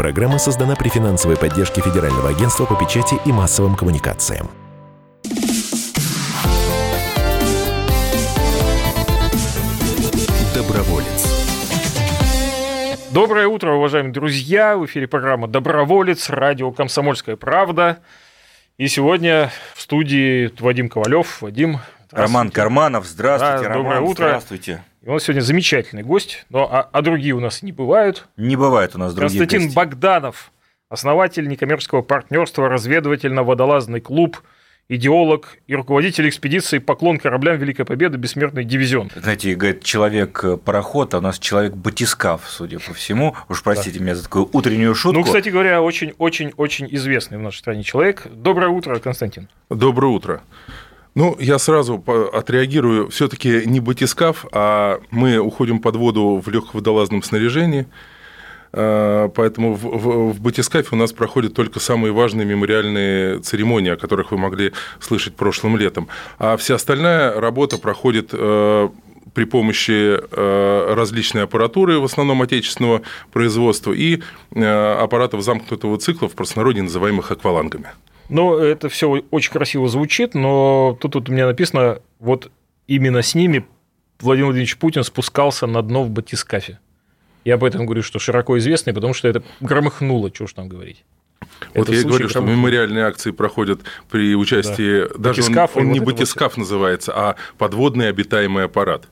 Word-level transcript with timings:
Программа 0.00 0.38
создана 0.38 0.76
при 0.76 0.88
финансовой 0.88 1.36
поддержке 1.36 1.82
Федерального 1.82 2.30
агентства 2.30 2.64
по 2.64 2.74
печати 2.74 3.16
и 3.26 3.32
массовым 3.32 3.76
коммуникациям. 3.76 4.48
Доброволец. 10.54 11.26
Доброе 13.12 13.46
утро, 13.46 13.72
уважаемые 13.72 14.14
друзья! 14.14 14.78
В 14.78 14.86
эфире 14.86 15.06
программа 15.06 15.48
«Доброволец», 15.48 16.30
радио 16.30 16.72
«Комсомольская 16.72 17.36
правда». 17.36 17.98
И 18.78 18.88
сегодня 18.88 19.50
в 19.74 19.82
студии 19.82 20.50
Вадим 20.60 20.88
Ковалев. 20.88 21.42
Вадим, 21.42 21.78
Роман 22.10 22.50
Карманов, 22.50 23.04
здравствуйте, 23.04 23.64
Да, 23.64 23.68
Роман, 23.68 23.82
доброе 23.82 24.00
утро. 24.00 24.28
здравствуйте. 24.28 24.82
И 25.02 25.08
у 25.08 25.12
нас 25.12 25.24
сегодня 25.24 25.40
замечательный 25.40 26.02
гость, 26.02 26.44
но 26.50 26.68
а, 26.70 26.86
а 26.92 27.00
другие 27.00 27.32
у 27.32 27.40
нас 27.40 27.62
не 27.62 27.72
бывают. 27.72 28.28
Не 28.36 28.56
бывает 28.56 28.94
у 28.94 28.98
нас 28.98 29.14
других 29.14 29.38
Константин 29.38 29.68
гостей. 29.68 29.74
Богданов, 29.74 30.52
основатель 30.90 31.48
некоммерческого 31.48 32.02
партнерства 32.02 32.68
«Разведывательно-водолазный 32.68 34.02
клуб», 34.02 34.42
идеолог 34.90 35.56
и 35.66 35.74
руководитель 35.74 36.28
экспедиции 36.28 36.78
«Поклон 36.78 37.18
кораблям 37.18 37.56
Великой 37.56 37.86
Победы. 37.86 38.18
Бессмертный 38.18 38.64
дивизион». 38.64 39.10
Знаете, 39.16 39.54
говорит, 39.54 39.82
человек-пароход, 39.84 41.14
а 41.14 41.18
у 41.18 41.20
нас 41.22 41.38
человек-батискаф, 41.38 42.42
судя 42.46 42.78
по 42.78 42.92
всему. 42.92 43.34
Уж 43.48 43.62
простите 43.62 44.00
меня 44.00 44.16
за 44.16 44.24
такую 44.24 44.50
утреннюю 44.52 44.94
шутку. 44.94 45.20
Ну, 45.20 45.24
кстати 45.24 45.48
говоря, 45.48 45.80
очень-очень-очень 45.80 46.88
известный 46.90 47.38
в 47.38 47.40
нашей 47.40 47.60
стране 47.60 47.84
человек. 47.84 48.26
Доброе 48.30 48.68
утро, 48.68 48.98
Константин. 48.98 49.48
Доброе 49.70 50.08
утро. 50.08 50.42
Ну, 51.14 51.36
я 51.40 51.58
сразу 51.58 52.02
отреагирую. 52.32 53.08
Все-таки 53.10 53.62
не 53.66 53.80
батискаф, 53.80 54.46
а 54.52 55.00
мы 55.10 55.38
уходим 55.38 55.80
под 55.80 55.96
воду 55.96 56.42
в 56.44 56.48
легководолазном 56.48 57.22
снаряжении. 57.22 57.86
Э, 58.72 59.28
Поэтому 59.34 59.74
в, 59.74 59.82
в- 59.82 60.32
в 60.32 60.40
батискафе 60.40 60.88
у 60.92 60.96
нас 60.96 61.12
проходят 61.12 61.54
только 61.54 61.80
самые 61.80 62.12
важные 62.12 62.46
мемориальные 62.46 63.40
церемонии, 63.40 63.90
о 63.90 63.96
которых 63.96 64.30
вы 64.30 64.38
могли 64.38 64.72
слышать 65.00 65.34
прошлым 65.34 65.76
летом. 65.76 66.06
А 66.38 66.56
вся 66.56 66.76
остальная 66.76 67.40
работа 67.40 67.78
проходит 67.78 68.30
э, 68.32 68.88
при 69.34 69.44
помощи 69.44 70.16
э, 70.16 70.94
различной 70.94 71.42
аппаратуры, 71.42 71.98
в 71.98 72.04
основном 72.04 72.42
отечественного 72.42 73.02
производства, 73.32 73.92
и 73.92 74.20
э, 74.54 74.92
аппаратов 75.02 75.42
замкнутого 75.42 75.98
цикла, 75.98 76.28
в 76.28 76.34
простонародье 76.34 76.82
называемых 76.84 77.32
аквалангами. 77.32 77.88
Ну, 78.30 78.56
это 78.56 78.88
все 78.88 79.22
очень 79.30 79.52
красиво 79.52 79.88
звучит, 79.88 80.34
но 80.34 80.96
тут 81.00 81.16
вот 81.16 81.28
у 81.28 81.32
меня 81.32 81.46
написано, 81.46 82.00
вот 82.18 82.50
именно 82.86 83.22
с 83.22 83.34
ними 83.34 83.66
Владимир 84.20 84.46
Владимирович 84.46 84.76
Путин 84.76 85.04
спускался 85.04 85.66
на 85.66 85.82
дно 85.82 86.04
в 86.04 86.10
батискафе. 86.10 86.78
Я 87.44 87.54
об 87.54 87.64
этом 87.64 87.86
говорю, 87.86 88.02
что 88.02 88.18
широко 88.18 88.58
известный, 88.58 88.92
потому 88.92 89.14
что 89.14 89.28
это 89.28 89.42
громыхнуло, 89.60 90.30
что 90.32 90.44
уж 90.44 90.52
там 90.52 90.68
говорить. 90.68 91.04
Вот 91.74 91.88
Это 91.88 91.92
я 91.92 92.00
и 92.00 92.04
говорю, 92.04 92.28
что 92.28 92.40
громыхнуло. 92.40 92.58
мемориальные 92.58 93.04
акции 93.04 93.30
проходят 93.30 93.80
при 94.10 94.34
участии... 94.34 95.08
Даже 95.18 95.42
он, 95.42 95.48
Батискаф 95.48 95.76
и 95.76 95.78
он 95.80 95.86
вот 95.86 95.92
не 95.92 95.98
это 95.98 96.04
вот 96.04 96.14
батискаф 96.14 96.56
называется, 96.56 97.12
а 97.14 97.36
подводный 97.56 98.08
обитаемый 98.08 98.64
аппарат. 98.64 99.08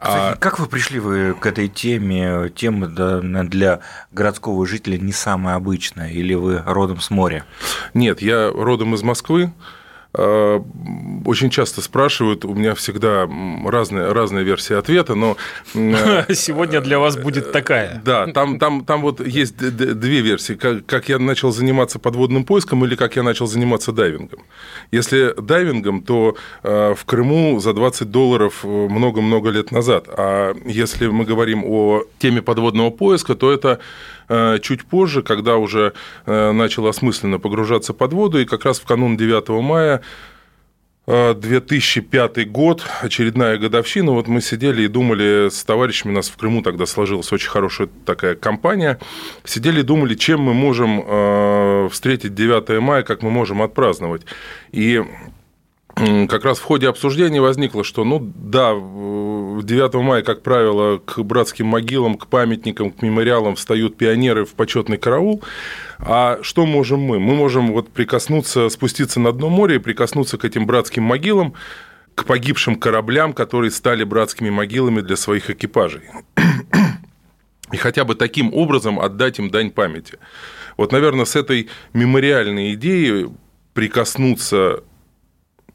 А, 0.00 0.34
как 0.36 0.58
вы 0.58 0.66
пришли 0.66 0.98
вы 0.98 1.34
к 1.34 1.44
этой 1.46 1.68
теме? 1.68 2.50
Тема 2.54 2.86
для 2.88 3.80
городского 4.12 4.66
жителя 4.66 4.98
не 4.98 5.12
самая 5.12 5.56
обычная, 5.56 6.10
или 6.10 6.34
вы 6.34 6.62
родом 6.64 7.00
с 7.00 7.10
моря? 7.10 7.44
нет, 7.94 8.22
я 8.22 8.50
родом 8.50 8.94
из 8.94 9.02
Москвы. 9.02 9.52
А, 10.12 10.62
Очень 11.24 11.50
часто 11.50 11.82
спрашивают, 11.82 12.44
у 12.44 12.54
меня 12.54 12.74
всегда 12.74 13.22
м, 13.22 13.68
разная, 13.68 14.12
разная 14.12 14.42
версия 14.42 14.76
ответа, 14.76 15.14
но... 15.14 15.36
э, 15.74 16.34
Сегодня 16.34 16.80
для 16.80 16.98
вас 16.98 17.16
будет 17.16 17.52
такая. 17.52 18.00
Да, 18.04 18.26
там, 18.26 18.58
там, 18.58 18.84
там 18.84 19.02
вот 19.02 19.24
есть 19.24 19.56
две 19.56 20.20
версии. 20.20 20.54
Как, 20.54 20.84
как 20.86 21.08
я 21.08 21.18
начал 21.18 21.52
заниматься 21.52 21.98
подводным 21.98 22.44
поиском 22.44 22.84
или 22.84 22.96
как 22.96 23.16
я 23.16 23.22
начал 23.22 23.46
заниматься 23.46 23.92
дайвингом. 23.92 24.40
Если 24.90 25.34
дайвингом, 25.40 26.02
то 26.02 26.36
э, 26.62 26.94
в 26.96 27.04
Крыму 27.04 27.60
за 27.60 27.72
20 27.72 28.10
долларов 28.10 28.60
э, 28.64 28.68
много-много 28.68 29.50
лет 29.50 29.70
назад. 29.70 30.06
А 30.08 30.54
если 30.64 31.06
мы 31.06 31.24
говорим 31.24 31.64
о 31.64 32.02
теме 32.18 32.42
подводного 32.42 32.90
поиска, 32.90 33.34
то 33.34 33.52
это 33.52 33.68
э, 33.68 33.78
чуть 34.62 34.84
позже, 34.84 35.22
когда 35.22 35.56
уже 35.56 35.92
э, 36.26 36.52
начал 36.52 36.86
осмысленно 36.86 37.38
погружаться 37.38 37.92
под 37.92 38.12
воду, 38.12 38.40
и 38.40 38.44
как 38.44 38.64
раз 38.64 38.78
в 38.78 38.84
канун 38.84 39.16
9 39.16 39.48
мая 39.62 40.02
э, 41.06 41.34
2005 41.34 42.50
год, 42.50 42.84
очередная 43.02 43.58
годовщина. 43.58 44.12
Вот 44.12 44.28
мы 44.28 44.40
сидели 44.40 44.82
и 44.82 44.88
думали 44.88 45.48
с 45.50 45.64
товарищами, 45.64 46.12
у 46.12 46.16
нас 46.16 46.28
в 46.28 46.36
Крыму 46.36 46.62
тогда 46.62 46.86
сложилась 46.86 47.32
очень 47.32 47.50
хорошая 47.50 47.88
такая 48.04 48.36
компания. 48.36 48.98
Сидели 49.44 49.80
и 49.80 49.84
думали, 49.84 50.14
чем 50.14 50.40
мы 50.40 50.54
можем 50.54 51.02
э, 51.04 51.88
встретить 51.90 52.34
9 52.34 52.80
мая, 52.80 53.02
как 53.02 53.22
мы 53.22 53.30
можем 53.30 53.62
отпраздновать. 53.62 54.22
И 54.70 55.02
как 56.28 56.44
раз 56.44 56.58
в 56.58 56.62
ходе 56.62 56.88
обсуждения 56.88 57.40
возникло, 57.40 57.84
что, 57.84 58.04
ну 58.04 58.20
да, 58.20 58.72
в 58.72 59.62
9 59.62 59.94
мая, 59.94 60.22
как 60.22 60.42
правило, 60.42 60.98
к 60.98 61.18
братским 61.22 61.66
могилам, 61.66 62.16
к 62.16 62.26
памятникам, 62.26 62.90
к 62.90 63.02
мемориалам 63.02 63.56
встают 63.56 63.96
пионеры 63.96 64.44
в 64.44 64.54
почетный 64.54 64.96
караул. 64.96 65.42
А 65.98 66.38
что 66.42 66.66
можем 66.66 67.00
мы? 67.00 67.18
Мы 67.18 67.34
можем 67.34 67.72
вот 67.72 67.90
прикоснуться, 67.90 68.68
спуститься 68.70 69.20
на 69.20 69.32
дно 69.32 69.48
моря 69.48 69.76
и 69.76 69.78
прикоснуться 69.78 70.38
к 70.38 70.44
этим 70.44 70.66
братским 70.66 71.02
могилам, 71.02 71.54
к 72.14 72.24
погибшим 72.24 72.76
кораблям, 72.76 73.32
которые 73.32 73.70
стали 73.70 74.04
братскими 74.04 74.50
могилами 74.50 75.00
для 75.00 75.16
своих 75.16 75.50
экипажей. 75.50 76.02
И 77.72 77.76
хотя 77.76 78.04
бы 78.04 78.14
таким 78.14 78.52
образом 78.54 78.98
отдать 78.98 79.38
им 79.38 79.50
дань 79.50 79.70
памяти. 79.70 80.18
Вот, 80.76 80.92
наверное, 80.92 81.24
с 81.24 81.36
этой 81.36 81.68
мемориальной 81.92 82.74
идеей 82.74 83.28
прикоснуться 83.74 84.82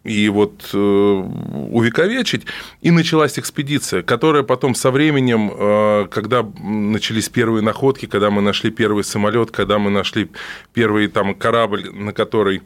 и 0.06 0.30
вот 0.30 0.70
э, 0.74 0.78
увековечить. 0.78 2.46
И 2.82 2.92
началась 2.92 3.38
экспедиция, 3.40 4.04
которая 4.04 4.44
потом 4.44 4.76
со 4.76 4.92
временем, 4.92 5.52
э, 5.54 6.08
когда 6.12 6.44
начались 6.44 7.28
первые 7.28 7.64
находки, 7.64 8.06
когда 8.06 8.30
мы 8.30 8.42
нашли 8.42 8.70
первый 8.70 9.04
самолет, 9.04 9.52
когда 9.52 9.80
мы 9.80 9.90
нашли 9.90 10.30
первый 10.74 11.08
там 11.08 11.34
корабль, 11.34 11.90
на 11.92 12.14
который 12.14 12.62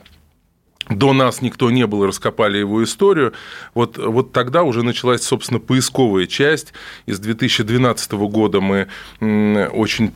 до 0.90 1.14
нас 1.14 1.42
никто 1.42 1.72
не 1.72 1.86
был, 1.88 2.06
раскопали 2.06 2.58
его 2.58 2.84
историю. 2.84 3.34
Вот, 3.74 3.98
вот 3.98 4.34
тогда 4.34 4.64
уже 4.64 4.84
началась, 4.84 5.22
собственно, 5.22 5.60
поисковая 5.60 6.26
часть. 6.26 6.74
И 7.06 7.14
с 7.14 7.20
2012 7.20 8.12
года 8.14 8.60
мы 8.60 8.88
очень 9.22 10.12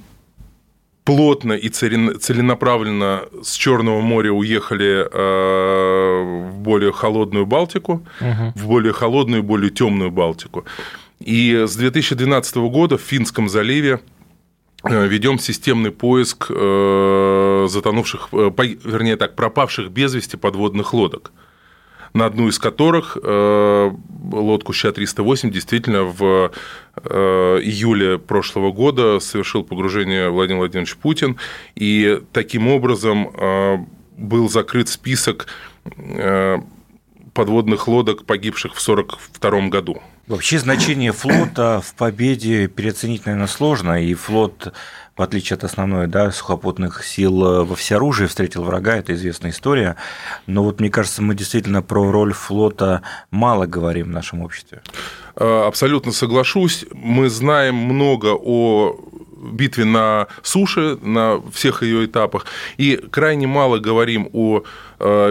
плотно 1.04 1.54
и 1.54 1.70
целен- 1.70 2.18
целенаправленно 2.20 3.24
с 3.44 3.54
Черного 3.56 4.02
моря 4.02 4.32
уехали 4.32 5.08
э, 5.12 6.50
в 6.52 6.58
более 6.60 6.92
холодную 6.92 7.46
Балтику, 7.46 8.06
в 8.56 8.68
более 8.68 8.94
холодную, 8.94 9.44
более 9.44 9.70
темную 9.70 10.12
Балтику. 10.12 10.66
И 11.20 11.64
с 11.68 11.76
2012 11.76 12.56
года 12.58 12.98
в 12.98 13.02
Финском 13.02 13.50
заливе 13.50 14.00
э, 14.84 15.08
ведем 15.08 15.40
системный 15.40 15.92
поиск 15.92 16.48
э, 16.50 17.66
затонувших, 17.70 18.30
вернее 18.32 19.16
так, 19.18 19.36
пропавших 19.36 19.90
без 19.92 20.14
вести 20.14 20.38
подводных 20.38 20.94
лодок 20.94 21.32
на 22.14 22.26
одну 22.26 22.48
из 22.48 22.60
которых 22.60 23.18
э, 23.22 23.92
лодку 24.32 24.74
Ща-308 24.74 25.50
действительно 25.50 26.04
в 26.04 26.52
э, 26.96 27.60
июле 27.64 28.20
прошлого 28.20 28.72
года 28.72 29.20
совершил 29.20 29.64
погружение 29.64 30.30
Владимир 30.30 30.60
Владимирович 30.60 30.96
Путин, 30.96 31.38
и 31.76 32.22
таким 32.32 32.68
образом 32.68 33.30
э, 33.36 33.78
был 34.18 34.50
закрыт 34.50 34.90
список 34.90 35.48
подводных 37.34 37.90
лодок, 37.90 38.26
погибших 38.26 38.76
в 38.76 38.88
1942 38.88 39.68
году. 39.68 40.02
Вообще 40.26 40.58
значение 40.58 41.12
флота 41.12 41.82
в 41.82 41.96
победе 41.96 42.68
переоценить, 42.68 43.26
наверное, 43.26 43.48
сложно, 43.48 44.02
и 44.02 44.14
флот, 44.14 44.72
в 45.18 45.22
отличие 45.22 45.56
от 45.56 45.66
основной 45.66 46.08
да, 46.08 46.32
сухопутных 46.32 47.04
сил 47.04 47.66
во 47.66 47.76
всеоружии, 47.76 48.26
встретил 48.26 48.64
врага, 48.64 48.96
это 48.96 49.14
известная 49.14 49.52
история. 49.52 49.98
Но 50.48 50.64
вот 50.64 50.80
мне 50.80 50.90
кажется, 50.90 51.22
мы 51.22 51.36
действительно 51.36 51.82
про 51.82 52.10
роль 52.10 52.32
флота 52.32 53.02
мало 53.32 53.66
говорим 53.66 54.08
в 54.08 54.12
нашем 54.12 54.42
обществе. 54.42 54.82
Э, 55.36 55.66
Абсолютно 55.68 56.14
соглашусь. 56.14 56.86
Мы 56.94 57.30
знаем 57.30 57.76
много 57.76 58.28
о 58.34 58.98
битве 59.52 59.86
на 59.86 60.28
суше, 60.42 60.98
на 61.02 61.42
всех 61.52 61.84
ее 61.84 62.06
этапах, 62.06 62.46
и 62.78 62.96
крайне 62.96 63.48
мало 63.48 63.78
говорим 63.78 64.30
о 64.32 64.60
э, 64.60 64.64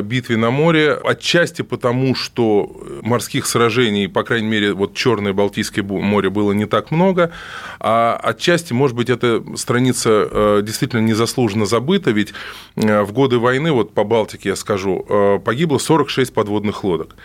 битве 0.03 0.37
на 0.37 0.51
море, 0.51 0.93
отчасти 0.93 1.63
потому, 1.63 2.15
что 2.15 2.71
морских 3.03 3.47
сражений, 3.47 4.09
по 4.09 4.23
крайней 4.23 4.49
мере, 4.49 4.73
вот 4.73 4.95
Черное 4.95 5.33
Балтийское 5.33 5.85
море 5.85 6.31
было 6.31 6.53
не 6.53 6.67
так 6.67 6.91
много, 6.91 7.33
а 7.81 8.19
отчасти, 8.23 8.73
может 8.73 8.97
быть, 8.97 9.11
эта 9.11 9.43
страница 9.57 10.29
э, 10.31 10.61
действительно 10.63 11.01
незаслуженно 11.01 11.67
забыта, 11.67 12.11
ведь 12.11 12.33
э, 12.77 13.03
в 13.03 13.13
годы 13.13 13.39
войны, 13.39 13.73
вот 13.73 13.95
по 13.95 14.05
Балтике 14.05 14.51
я 14.51 14.57
скажу, 14.57 15.05
э, 15.09 15.39
погибло 15.45 15.79
46 15.79 16.33
подводных 16.33 16.85
лодок. 16.85 17.17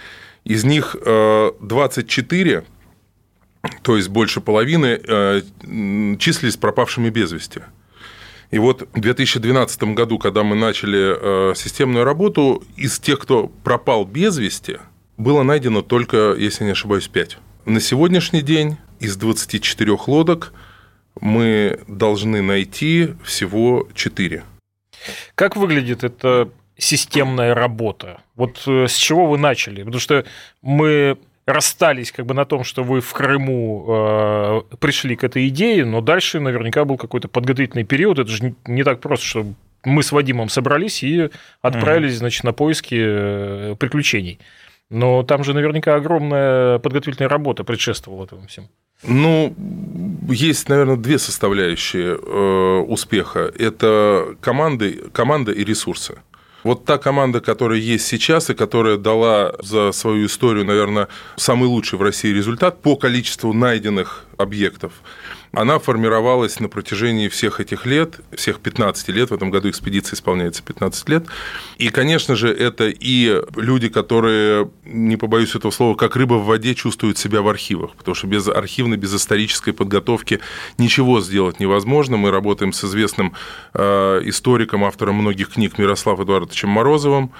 Из 0.44 0.64
них 0.64 0.96
э, 1.06 1.52
24 1.60 2.64
то 3.82 3.98
есть 3.98 4.10
больше 4.10 4.42
половины, 4.42 5.00
э, 5.04 5.42
числились 6.20 6.58
пропавшими 6.58 7.10
без 7.10 7.32
вести. 7.32 7.62
И 8.50 8.60
вот 8.60 8.88
в 8.94 9.00
2012 9.00 9.84
году, 9.96 10.18
когда 10.18 10.44
мы 10.44 10.56
начали 10.56 11.52
э, 11.52 11.56
системную 11.56 12.06
работу, 12.06 12.64
из 12.78 13.00
тех, 13.00 13.20
кто 13.20 13.48
пропал 13.64 14.06
без 14.06 14.38
вести, 14.38 14.78
было 15.18 15.44
найдено 15.44 15.82
только, 15.82 16.36
если 16.38 16.64
не 16.64 16.72
ошибаюсь, 16.72 17.08
5. 17.08 17.38
На 17.66 17.82
сегодняшний 17.82 18.42
день 18.42 18.78
из 19.00 19.18
24 19.18 19.98
лодок 20.08 20.54
мы 21.20 21.80
должны 21.88 22.42
найти 22.42 23.16
всего 23.24 23.88
4. 23.94 24.44
Как 25.36 25.56
выглядит 25.58 26.04
эта 26.04 26.50
системная 26.78 27.54
работа? 27.54 28.22
Вот 28.36 28.64
э, 28.66 28.88
с 28.88 28.96
чего 28.96 29.28
вы 29.28 29.38
начали? 29.38 29.84
Потому 29.84 30.00
что 30.00 30.26
мы 30.62 31.18
расстались 31.48 32.12
как 32.12 32.26
бы 32.26 32.34
на 32.34 32.46
том, 32.46 32.64
что 32.64 32.84
вы 32.84 33.00
в 33.00 33.14
Крыму 33.14 33.86
э, 33.88 34.62
пришли 34.80 35.16
к 35.16 35.24
этой 35.24 35.48
идее, 35.48 35.86
но 35.86 36.02
дальше 36.02 36.40
наверняка 36.40 36.84
был 36.84 36.98
какой-то 36.98 37.30
подготовительный 37.30 37.86
период. 37.86 38.20
Это 38.20 38.30
же 38.30 38.54
не, 38.66 38.84
так 38.84 39.00
просто, 39.00 39.26
что 39.26 39.46
мы 39.86 40.04
с 40.04 40.12
Вадимом 40.12 40.50
собрались 40.50 41.04
и 41.04 41.30
отправились, 41.62 42.16
mm 42.16 42.18
значит, 42.18 42.44
на 42.44 42.52
поиски 42.52 42.98
э, 43.00 43.76
приключений. 43.80 44.40
Но 44.90 45.24
там 45.24 45.44
же 45.44 45.54
наверняка 45.54 45.96
огромная 45.96 46.80
подготовительная 46.80 47.30
работа 47.30 47.64
предшествовала 47.64 48.26
этому 48.26 48.48
всему. 48.48 48.68
Ну, 49.04 49.56
есть, 50.30 50.68
наверное, 50.68 50.98
две 50.98 51.18
составляющие 51.18 52.18
э, 52.18 52.80
успеха. 52.88 53.52
Это 53.58 54.36
команды, 54.42 55.04
команда 55.14 55.54
и 55.54 55.64
ресурсы. 55.64 56.18
Вот 56.64 56.86
та 56.86 56.98
команда, 56.98 57.40
которая 57.40 57.80
есть 57.80 58.08
сейчас 58.08 58.50
и 58.50 58.54
которая 58.54 58.98
дала 58.98 59.54
за 59.62 59.92
свою 59.92 60.26
историю, 60.26 60.66
наверное, 60.66 61.08
самый 61.36 61.66
лучший 61.66 62.00
в 62.00 62.02
России 62.02 62.34
результат 62.34 62.82
по 62.82 62.96
количеству 62.96 63.54
найденных 63.54 64.26
объектов, 64.38 64.94
она 65.52 65.80
формировалась 65.80 66.60
на 66.60 66.68
протяжении 66.68 67.28
всех 67.28 67.60
этих 67.60 67.86
лет, 67.86 68.20
всех 68.36 68.60
15 68.60 69.10
лет, 69.10 69.32
в 69.32 69.34
этом 69.34 69.50
году 69.50 69.70
экспедиция 69.70 70.16
исполняется 70.16 70.64
15 70.64 71.10
лет. 71.10 71.26
И, 71.78 71.90
конечно 71.90 72.36
же, 72.36 72.50
это 72.50 72.88
и 72.88 73.42
люди, 73.56 73.90
которые, 73.90 74.70
не 74.86 75.18
побоюсь 75.18 75.56
этого 75.56 75.72
слова, 75.72 75.96
как 75.96 76.16
рыба 76.16 76.36
в 76.36 76.46
воде 76.46 76.76
чувствуют 76.76 77.18
себя 77.18 77.42
в 77.42 77.48
архивах, 77.48 77.96
потому 77.96 78.16
что 78.16 78.28
без 78.28 78.48
архивной, 78.48 78.98
без 78.98 79.16
исторической 79.16 79.72
подготовки 79.72 80.40
ничего 80.78 81.22
сделать 81.22 81.60
невозможно. 81.60 82.18
Мы 82.18 82.32
работаем 82.32 82.74
с 82.74 82.84
известным 82.84 83.34
э, 83.74 84.22
историком, 84.26 84.84
автором 84.84 85.16
многих 85.16 85.50
книг 85.50 85.78
Мирославом 85.78 86.26
Эдуардовичем 86.26 86.70
Морозовым, 86.70 87.32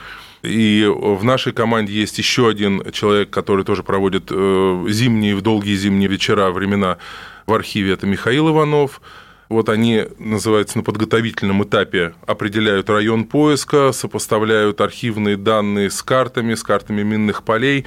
и 0.44 0.88
в 0.88 1.24
нашей 1.24 1.52
команде 1.52 1.94
есть 1.94 2.18
еще 2.18 2.48
один 2.48 2.92
человек, 2.92 3.30
который 3.30 3.66
тоже 3.66 3.84
проводит 3.84 4.28
э, 4.30 4.86
зимние, 4.90 5.36
в 5.36 5.42
долгие 5.42 5.76
зимние 5.76 6.08
вечера, 6.08 6.52
времена 6.52 6.98
в 7.48 7.54
архиве. 7.54 7.94
Это 7.94 8.06
Михаил 8.06 8.50
Иванов. 8.50 9.02
Вот 9.50 9.70
они, 9.70 10.04
называется, 10.20 10.78
на 10.78 10.84
подготовительном 10.84 11.64
этапе 11.64 12.14
определяют 12.26 12.90
район 12.90 13.24
поиска, 13.24 13.94
сопоставляют 13.94 14.82
архивные 14.82 15.38
данные 15.38 15.90
с 15.90 16.04
картами, 16.04 16.54
с 16.54 16.64
картами 16.64 17.02
минных 17.04 17.44
полей. 17.44 17.86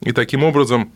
И 0.00 0.12
таким 0.12 0.42
образом 0.42 0.90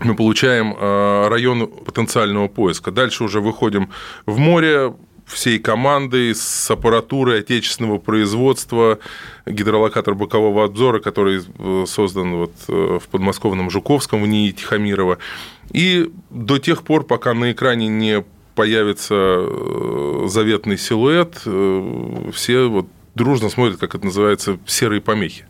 мы 0.00 0.14
получаем 0.14 0.74
э, 0.78 1.28
район 1.28 1.66
потенциального 1.66 2.46
поиска. 2.46 2.92
Дальше 2.92 3.24
уже 3.24 3.40
выходим 3.40 3.90
в 4.26 4.38
море, 4.38 4.94
всей 5.26 5.58
командой 5.58 6.34
с 6.34 6.70
аппаратурой 6.70 7.40
отечественного 7.40 7.98
производства, 7.98 8.98
гидролокатор 9.46 10.14
бокового 10.14 10.64
обзора, 10.64 11.00
который 11.00 11.40
э, 11.40 11.84
создан 11.86 12.36
вот 12.36 12.52
э, 12.68 12.98
в 13.02 13.08
подмосковном 13.08 13.70
Жуковском 13.70 14.22
в 14.22 14.26
НИИ 14.26 14.52
Тихомирова. 14.52 15.18
И 15.72 16.10
до 16.30 16.58
тех 16.58 16.82
пор, 16.82 17.04
пока 17.04 17.34
на 17.34 17.52
экране 17.52 17.88
не 17.88 18.24
появится 18.54 19.14
э, 19.16 20.26
заветный 20.28 20.76
силуэт, 20.76 21.36
все 22.34 22.66
вот 22.66 22.86
дружно 23.14 23.48
смотрят, 23.48 23.78
как 23.78 23.94
это 23.94 24.06
называется, 24.06 24.58
серые 24.66 25.00
помехи. 25.00 25.46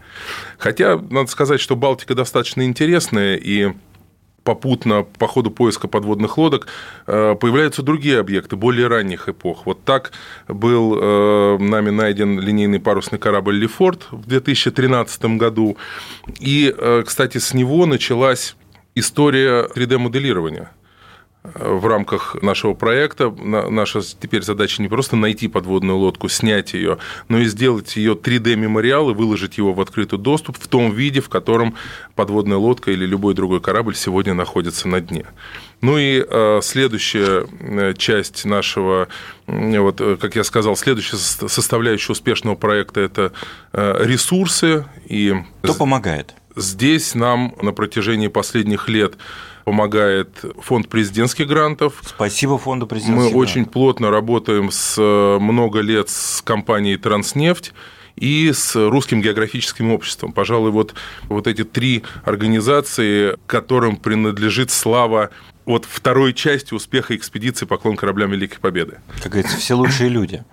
Хотя, 0.59 0.99
надо 0.99 1.31
сказать, 1.31 1.61
что 1.61 1.77
Балтика 1.77 2.15
достаточно 2.15 2.65
интересная, 2.65 3.37
и 3.37 3.73
попутно 4.45 5.05
по 5.19 5.27
ходу 5.27 5.51
поиска 5.51 5.89
подводных 5.89 6.39
лодок 6.39 6.67
э, 7.07 7.35
появляются 7.41 7.83
другие 7.83 8.19
объекты 8.19 8.57
более 8.57 8.89
ранних 8.89 9.29
эпох. 9.29 9.67
Вот 9.67 9.85
так 9.85 10.13
был 10.49 10.99
э, 11.01 11.59
нами 11.59 11.91
найден 11.91 12.41
линейный 12.41 12.81
парусный 12.81 13.19
корабль 13.19 13.57
«Лефорт» 13.57 14.09
в 14.11 14.27
2013 14.27 15.25
году. 15.37 15.77
И, 16.41 16.75
э, 16.77 17.03
кстати, 17.07 17.39
с 17.39 17.55
него 17.55 17.87
началась 17.87 18.57
история 18.95 19.69
3D-моделирования– 19.75 20.71
в 21.45 21.87
рамках 21.87 22.37
нашего 22.41 22.75
проекта. 22.75 23.31
Наша 23.31 24.01
теперь 24.01 24.43
задача 24.43 24.81
не 24.81 24.89
просто 24.89 25.17
найти 25.17 25.49
подводную 25.49 25.99
лодку, 25.99 26.29
снять 26.29 26.73
ее, 26.73 26.99
но 27.29 27.39
и 27.39 27.47
сделать 27.47 27.97
ее 27.97 28.15
3D-мемориал 28.15 29.11
и 29.11 29.15
выложить 29.15 29.59
его 29.59 29.73
в 29.75 29.81
открытый 29.81 30.19
доступ 30.19 30.57
в 30.59 30.69
том 30.69 30.93
виде, 30.93 31.21
в 31.21 31.29
котором 31.29 31.75
подводная 32.15 32.59
лодка 32.59 32.93
или 32.93 33.05
любой 33.05 33.35
другой 33.35 33.61
корабль 33.61 33.97
сегодня 33.97 34.35
находится 34.35 34.87
на 34.87 35.01
дне. 35.01 35.27
Ну 35.81 35.99
и 35.99 36.25
э, 36.25 36.61
следующая 36.63 37.45
э, 37.59 37.95
часть 37.99 38.45
нашего, 38.45 39.09
вот, 39.49 40.01
э, 40.01 40.17
как 40.21 40.37
я 40.37 40.45
сказал, 40.45 40.77
следующая 40.77 41.17
составляющая 41.17 42.13
успешного 42.13 42.55
проекта– 42.55 43.01
это 43.03 43.33
ресурсы. 43.73 44.87
И 45.07 45.35
Кто 45.63 45.75
помогает? 45.75 46.35
Здесь 46.55 47.15
нам 47.15 47.55
на 47.61 47.73
протяжении 47.73 48.29
последних 48.29 48.89
лет 48.89 49.15
помогает 49.65 50.45
фонд 50.61 50.89
президентских 50.89 51.47
грантов. 51.47 52.03
Спасибо 52.05 52.59
фонду 52.59 52.87
президентских 52.87 53.17
Мы 53.17 53.31
грантов. 53.31 53.41
очень 53.41 53.65
плотно 53.67 54.11
работаем 54.11 54.71
с 54.71 55.01
много 55.01 55.81
лет 55.81 56.09
с 56.09 56.43
компанией 56.43 56.97
«Транснефть» 56.97 57.73
и 58.17 58.53
с 58.53 58.77
Русским 58.77 59.23
географическим 59.23 59.93
обществом. 59.93 60.33
Пожалуй, 60.33 60.71
вот, 60.71 60.95
вот 61.25 61.47
эти 61.47 61.65
три 61.65 62.03
организации, 62.25 63.37
которым 63.47 63.97
принадлежит 63.97 64.71
слава 64.71 65.31
вот 65.65 65.87
второй 65.89 66.35
части 66.35 66.75
успеха 66.75 67.17
экспедиции 67.17 67.67
«Поклон 67.67 67.97
кораблям 67.97 68.31
Великой 68.31 68.59
Победы». 68.59 68.99
Как 69.23 69.33
говорится, 69.33 69.57
все 69.57 69.75
лучшие 69.75 70.09
люди. 70.09 70.45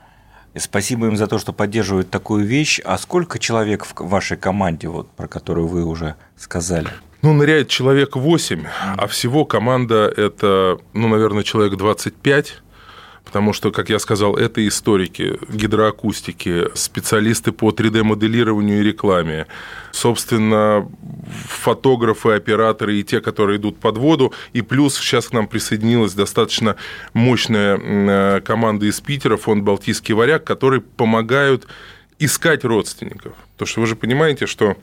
И 0.54 0.60
спасибо 0.60 1.08
им 1.08 1.18
за 1.18 1.28
то, 1.28 1.38
что 1.38 1.54
поддерживают 1.54 2.10
такую 2.10 2.46
вещь. 2.46 2.80
А 2.84 2.98
сколько 2.98 3.40
человек 3.40 3.86
в 3.86 4.08
вашей 4.08 4.38
команде, 4.38 4.88
вот, 4.88 5.12
про 5.12 5.28
которую 5.28 5.68
вы 5.68 5.84
уже 5.84 6.16
сказали? 6.38 6.90
Ну, 7.22 7.34
ныряет 7.34 7.68
человек 7.68 8.16
8, 8.16 8.64
а 8.98 9.08
всего 9.08 9.44
команда 9.44 10.12
это, 10.16 10.80
ну, 10.94 11.08
наверное, 11.10 11.44
человек 11.44 11.78
25 11.78 12.62
потому 13.30 13.54
что, 13.54 13.72
как 13.72 13.90
я 13.90 14.00
сказал, 14.00 14.36
это 14.38 14.68
историки, 14.68 15.38
гидроакустики, 15.50 16.66
специалисты 16.74 17.52
по 17.52 17.70
3D-моделированию 17.70 18.80
и 18.80 18.84
рекламе, 18.84 19.46
собственно, 19.92 20.90
фотографы, 21.48 22.30
операторы 22.30 23.00
и 23.00 23.04
те, 23.04 23.22
которые 23.22 23.58
идут 23.58 23.78
под 23.78 24.00
воду, 24.00 24.34
и 24.54 24.64
плюс 24.64 24.98
сейчас 24.98 25.28
к 25.28 25.34
нам 25.34 25.48
присоединилась 25.48 26.16
достаточно 26.16 26.76
мощная 27.14 27.78
э, 27.80 28.42
команда 28.42 28.88
из 28.88 29.00
Питера, 29.00 29.38
фонд 29.38 29.64
«Балтийский 29.64 30.16
варяг», 30.16 30.44
которые 30.44 30.82
помогают 30.82 31.68
искать 32.18 32.64
родственников. 32.64 33.34
Потому 33.54 33.68
что 33.68 33.82
вы 33.82 33.86
же 33.86 33.96
понимаете, 33.96 34.48
что 34.48 34.76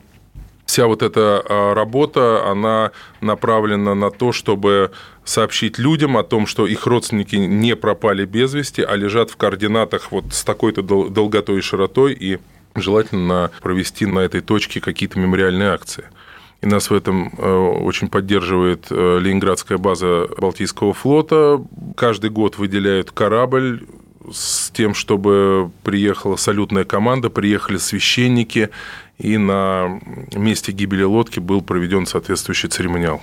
вся 0.67 0.85
вот 0.85 1.01
эта 1.01 1.43
а, 1.47 1.73
работа, 1.73 2.45
она 2.45 2.91
направлена 3.21 3.95
на 3.95 4.11
то, 4.11 4.31
чтобы 4.31 4.91
сообщить 5.23 5.79
людям 5.79 6.17
о 6.17 6.23
том, 6.23 6.45
что 6.45 6.67
их 6.67 6.85
родственники 6.85 7.35
не 7.35 7.75
пропали 7.75 8.25
без 8.25 8.53
вести, 8.53 8.81
а 8.81 8.95
лежат 8.95 9.31
в 9.31 9.37
координатах 9.37 10.11
вот 10.11 10.25
с 10.31 10.43
такой-то 10.43 10.81
долготой 10.83 11.57
и 11.57 11.61
широтой, 11.61 12.13
и 12.13 12.37
желательно 12.75 13.49
провести 13.61 14.05
на 14.05 14.19
этой 14.19 14.41
точке 14.41 14.79
какие-то 14.79 15.19
мемориальные 15.19 15.69
акции. 15.69 16.05
И 16.61 16.67
нас 16.67 16.89
в 16.89 16.93
этом 16.93 17.31
э, 17.37 17.51
очень 17.51 18.09
поддерживает 18.09 18.87
э, 18.89 19.19
Ленинградская 19.19 19.77
база 19.77 20.27
Балтийского 20.37 20.93
флота. 20.93 21.63
Каждый 21.95 22.29
год 22.31 22.57
выделяют 22.57 23.11
корабль 23.11 23.85
с 24.31 24.69
тем, 24.71 24.93
чтобы 24.93 25.71
приехала 25.83 26.35
салютная 26.35 26.83
команда, 26.83 27.29
приехали 27.29 27.77
священники, 27.77 28.69
и 29.17 29.37
на 29.37 29.99
месте 30.33 30.71
гибели 30.71 31.03
лодки 31.03 31.39
был 31.39 31.61
проведен 31.61 32.05
соответствующий 32.05 32.69
церемониал. 32.69 33.21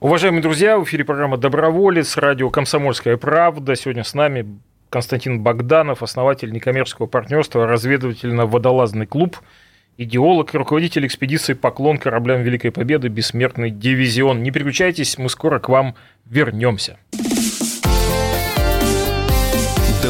Уважаемые 0.00 0.42
друзья, 0.42 0.78
в 0.78 0.84
эфире 0.84 1.04
программа 1.04 1.38
«Доброволец», 1.38 2.16
радио 2.16 2.50
«Комсомольская 2.50 3.16
правда». 3.16 3.74
Сегодня 3.74 4.04
с 4.04 4.14
нами 4.14 4.46
Константин 4.90 5.40
Богданов, 5.40 6.02
основатель 6.02 6.52
некоммерческого 6.52 7.06
партнерства 7.06 7.66
«Разведывательно-водолазный 7.66 9.06
клуб», 9.06 9.38
идеолог 9.96 10.54
и 10.54 10.58
руководитель 10.58 11.06
экспедиции 11.06 11.54
«Поклон 11.54 11.98
кораблям 11.98 12.42
Великой 12.42 12.70
Победы. 12.70 13.08
Бессмертный 13.08 13.70
дивизион». 13.70 14.42
Не 14.42 14.52
переключайтесь, 14.52 15.18
мы 15.18 15.28
скоро 15.28 15.58
к 15.58 15.68
вам 15.68 15.96
вернемся. 16.26 16.98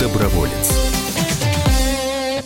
Доброволец. 0.00 0.80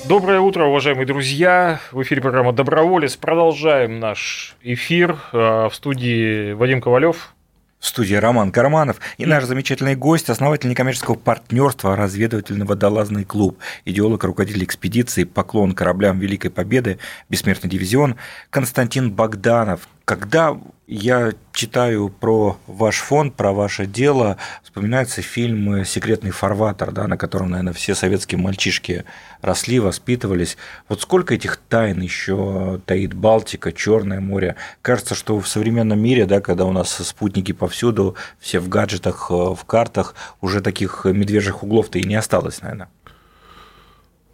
Доброе 0.09 0.41
утро, 0.41 0.65
уважаемые 0.65 1.07
друзья. 1.07 1.79
В 1.93 2.03
эфире 2.03 2.21
программа 2.21 2.53
«Доброволец». 2.53 3.17
Продолжаем 3.17 4.01
наш 4.01 4.57
эфир. 4.61 5.19
А, 5.33 5.69
В 5.69 5.75
студии 5.77 6.51
Вадим 6.53 6.81
Ковалев. 6.81 7.33
В 7.79 7.87
студии 7.87 8.17
Роман 8.17 8.51
Карманов 8.51 8.99
и 9.19 9.27
наш 9.27 9.45
замечательный 9.45 9.95
гость, 9.95 10.31
основатель 10.31 10.69
некоммерческого 10.69 11.15
партнерства 11.15 11.95
разведывательно-водолазный 11.95 13.25
клуб, 13.25 13.59
идеолог, 13.85 14.25
руководитель 14.25 14.65
экспедиции 14.65 15.23
«Поклон 15.23 15.73
кораблям 15.75 16.19
Великой 16.19 16.51
Победы», 16.51 16.99
бессмертный 17.29 17.71
дивизион 17.71 18.17
Константин 18.51 19.13
Богданов. 19.13 19.83
Когда 20.05 20.59
я 20.87 21.33
читаю 21.55 22.11
про 22.11 22.59
ваш 22.67 22.99
фонд, 22.99 23.37
про 23.37 23.53
ваше 23.53 23.87
дело, 23.87 24.37
вспоминается 24.63 25.23
фильм 25.23 25.83
«Секретный 25.87 26.31
фарватер», 26.31 26.93
да, 26.93 27.09
на 27.09 27.17
котором, 27.17 27.51
наверное, 27.51 27.73
все 27.73 27.95
советские 27.95 28.39
мальчишки 28.39 29.05
росли, 29.41 29.81
воспитывались. 29.81 30.59
Вот 30.91 31.01
сколько 31.01 31.33
этих 31.33 31.57
тайн 31.57 32.03
еще 32.03 32.83
таит 32.85 33.15
Балтика, 33.15 33.73
Черное 33.73 34.21
море? 34.21 34.57
Кажется, 34.83 35.15
что 35.15 35.41
в 35.41 35.49
современном 35.49 36.01
мире, 36.01 36.27
да, 36.27 36.43
когда 36.43 36.67
у 36.67 36.73
нас 36.73 36.91
спутники 36.91 37.53
повсюду, 37.53 38.15
все 38.39 38.61
в 38.61 38.69
гаджетах, 38.69 39.29
э, 39.31 39.35
в 39.35 39.65
картах, 39.65 40.15
уже 40.43 40.61
таких 40.61 41.07
медвежьих 41.07 41.63
углов-то 41.63 41.99
и 41.99 42.05
не 42.05 42.17
осталось, 42.17 42.61
наверное. 42.61 42.89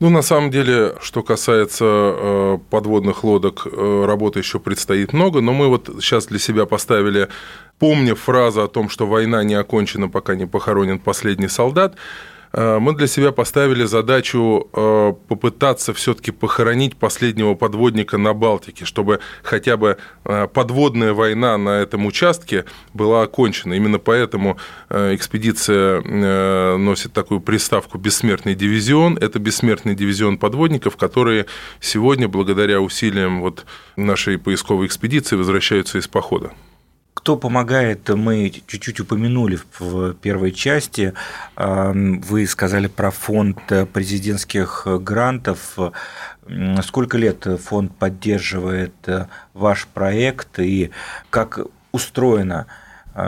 Ну, 0.01 0.09
на 0.09 0.23
самом 0.23 0.51
деле, 0.51 0.95
что 1.03 1.23
касается 1.23 1.85
э, 1.85 2.59
подводных 2.71 3.23
лодок, 3.23 3.67
э, 3.67 4.05
работы 4.07 4.39
еще 4.39 4.59
предстоит 4.59 5.13
много, 5.13 5.43
но 5.43 5.53
мы 5.53 5.69
вот 5.69 5.91
сейчас 6.01 6.27
для 6.27 6.39
себя 6.39 6.65
поставили, 6.65 7.29
помня 7.79 8.15
фразу 8.15 8.63
о 8.63 8.69
том, 8.69 8.89
что 8.89 9.07
война 9.07 9.45
не 9.45 9.55
окончена, 9.55 10.09
пока 10.09 10.37
не 10.37 10.47
похоронен 10.47 10.99
последний 10.99 11.49
солдат, 11.49 11.97
мы 12.53 12.95
для 12.97 13.07
себя 13.07 13.31
поставили 13.31 13.85
задачу 13.85 14.69
э, 14.73 15.13
попытаться 15.29 15.95
все-таки 15.95 16.33
похоронить 16.33 16.97
последнего 16.97 17.55
подводника 17.55 18.19
на 18.19 18.35
Балтике, 18.35 18.85
чтобы 18.85 19.21
хотя 19.43 19.77
бы 19.77 19.99
э, 20.25 20.49
подводная 20.53 21.13
война 21.13 21.57
на 21.59 21.81
этом 21.81 22.07
участке 22.07 22.65
была 22.93 23.23
окончена. 23.23 23.75
Именно 23.75 23.99
поэтому 23.99 24.59
э, 24.89 25.15
экспедиция 25.15 26.03
э, 26.05 26.77
носит 26.77 27.13
такую 27.13 27.41
приставку 27.41 27.99
«Бессмертный 27.99 28.55
дивизион». 28.55 29.17
Это 29.17 29.39
бессмертный 29.39 29.95
дивизион 29.95 30.39
подводников, 30.39 30.97
которые 30.97 31.47
сегодня, 31.81 32.29
благодаря 32.29 32.81
усилиям 32.81 33.41
вот 33.43 33.65
нашей 33.97 34.39
поисковой 34.39 34.87
экспедиции, 34.87 35.37
возвращаются 35.37 35.99
из 35.99 36.09
похода. 36.09 36.51
Кто 37.15 37.37
помогает, 37.37 38.09
мы 38.09 38.51
чуть-чуть 38.51 39.01
упомянули 39.01 39.59
в 39.79 40.15
первой 40.15 40.53
части. 40.53 41.13
Вы 41.57 42.47
сказали 42.47 42.87
про 42.87 43.11
фонд 43.11 43.59
президентских 43.93 44.87
грантов. 45.01 45.77
Сколько 46.83 47.19
лет 47.19 47.47
фонд 47.63 47.95
поддерживает 47.97 48.95
ваш 49.53 49.87
проект 49.89 50.59
и 50.61 50.91
как 51.29 51.59
устроена, 51.93 52.67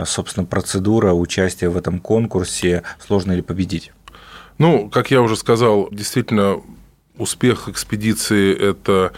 собственно, 0.05 0.45
процедура 0.45 1.13
участия 1.13 1.69
в 1.69 1.77
этом 1.77 1.99
конкурсе? 1.99 2.83
Сложно 3.05 3.33
ли 3.33 3.41
победить? 3.41 3.91
Ну, 4.57 4.89
как 4.89 5.11
я 5.11 5.21
уже 5.21 5.35
сказал, 5.35 5.89
действительно, 5.91 6.61
успех 7.17 7.69
экспедиции– 7.69 8.55
это 8.59 9.13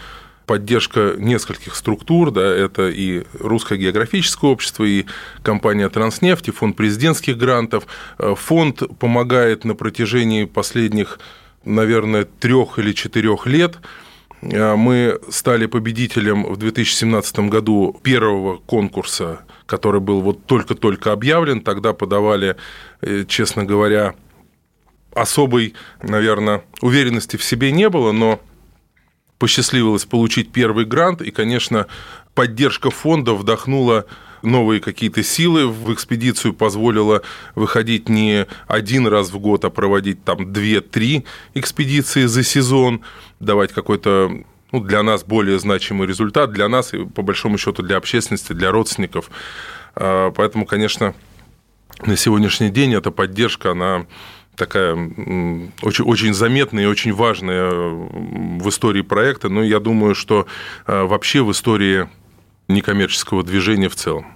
поддержка 0.46 1.14
нескольких 1.18 1.74
структур, 1.74 2.30
да, 2.30 2.42
это 2.42 2.88
и 2.88 3.24
Русское 3.38 3.76
географическое 3.76 4.50
общество, 4.50 4.84
и 4.84 5.04
компания 5.42 5.88
Транснефть, 5.88 6.48
и 6.48 6.52
фонд 6.52 6.76
президентских 6.76 7.36
грантов. 7.36 7.86
Фонд 8.18 8.82
помогает 8.98 9.64
на 9.64 9.74
протяжении 9.74 10.44
последних, 10.44 11.18
наверное, 11.64 12.24
трех 12.24 12.78
или 12.78 12.92
четырех 12.92 13.46
лет. 13.46 13.78
Мы 14.40 15.18
стали 15.30 15.66
победителем 15.66 16.44
в 16.44 16.56
2017 16.58 17.40
году 17.40 17.98
первого 18.02 18.58
конкурса, 18.58 19.40
который 19.66 20.00
был 20.00 20.20
вот 20.20 20.46
только-только 20.46 21.10
объявлен. 21.10 21.60
Тогда 21.60 21.92
подавали, 21.92 22.56
честно 23.26 23.64
говоря, 23.64 24.14
особой, 25.14 25.74
наверное, 26.02 26.62
уверенности 26.82 27.36
в 27.36 27.42
себе 27.42 27.72
не 27.72 27.88
было, 27.88 28.12
но 28.12 28.40
посчастливилось 29.38 30.04
получить 30.04 30.52
первый 30.52 30.84
грант, 30.84 31.20
и, 31.22 31.30
конечно, 31.30 31.86
поддержка 32.34 32.90
фонда 32.90 33.34
вдохнула 33.34 34.06
новые 34.42 34.80
какие-то 34.80 35.22
силы 35.22 35.66
в 35.66 35.92
экспедицию, 35.92 36.54
позволила 36.54 37.22
выходить 37.54 38.08
не 38.08 38.46
один 38.66 39.06
раз 39.06 39.30
в 39.30 39.38
год, 39.38 39.64
а 39.64 39.70
проводить 39.70 40.24
там 40.24 40.52
2-3 40.52 41.24
экспедиции 41.54 42.26
за 42.26 42.42
сезон, 42.44 43.02
давать 43.40 43.72
какой-то 43.72 44.30
ну, 44.72 44.80
для 44.80 45.02
нас 45.02 45.24
более 45.24 45.58
значимый 45.58 46.06
результат, 46.06 46.52
для 46.52 46.68
нас 46.68 46.94
и, 46.94 47.04
по 47.04 47.22
большому 47.22 47.58
счету, 47.58 47.82
для 47.82 47.96
общественности, 47.96 48.52
для 48.52 48.70
родственников. 48.70 49.30
А, 49.94 50.30
поэтому, 50.30 50.66
конечно, 50.66 51.14
на 52.04 52.16
сегодняшний 52.16 52.70
день 52.70 52.94
эта 52.94 53.10
поддержка, 53.10 53.72
она 53.72 54.06
такая 54.56 54.94
очень, 55.82 56.04
очень 56.04 56.34
заметная 56.34 56.84
и 56.84 56.86
очень 56.86 57.12
важная 57.12 57.70
в 57.70 58.68
истории 58.68 59.02
проекта, 59.02 59.48
но 59.48 59.62
я 59.62 59.80
думаю, 59.80 60.14
что 60.14 60.46
вообще 60.86 61.42
в 61.42 61.52
истории 61.52 62.08
некоммерческого 62.68 63.42
движения 63.42 63.88
в 63.88 63.94
целом. 63.94 64.26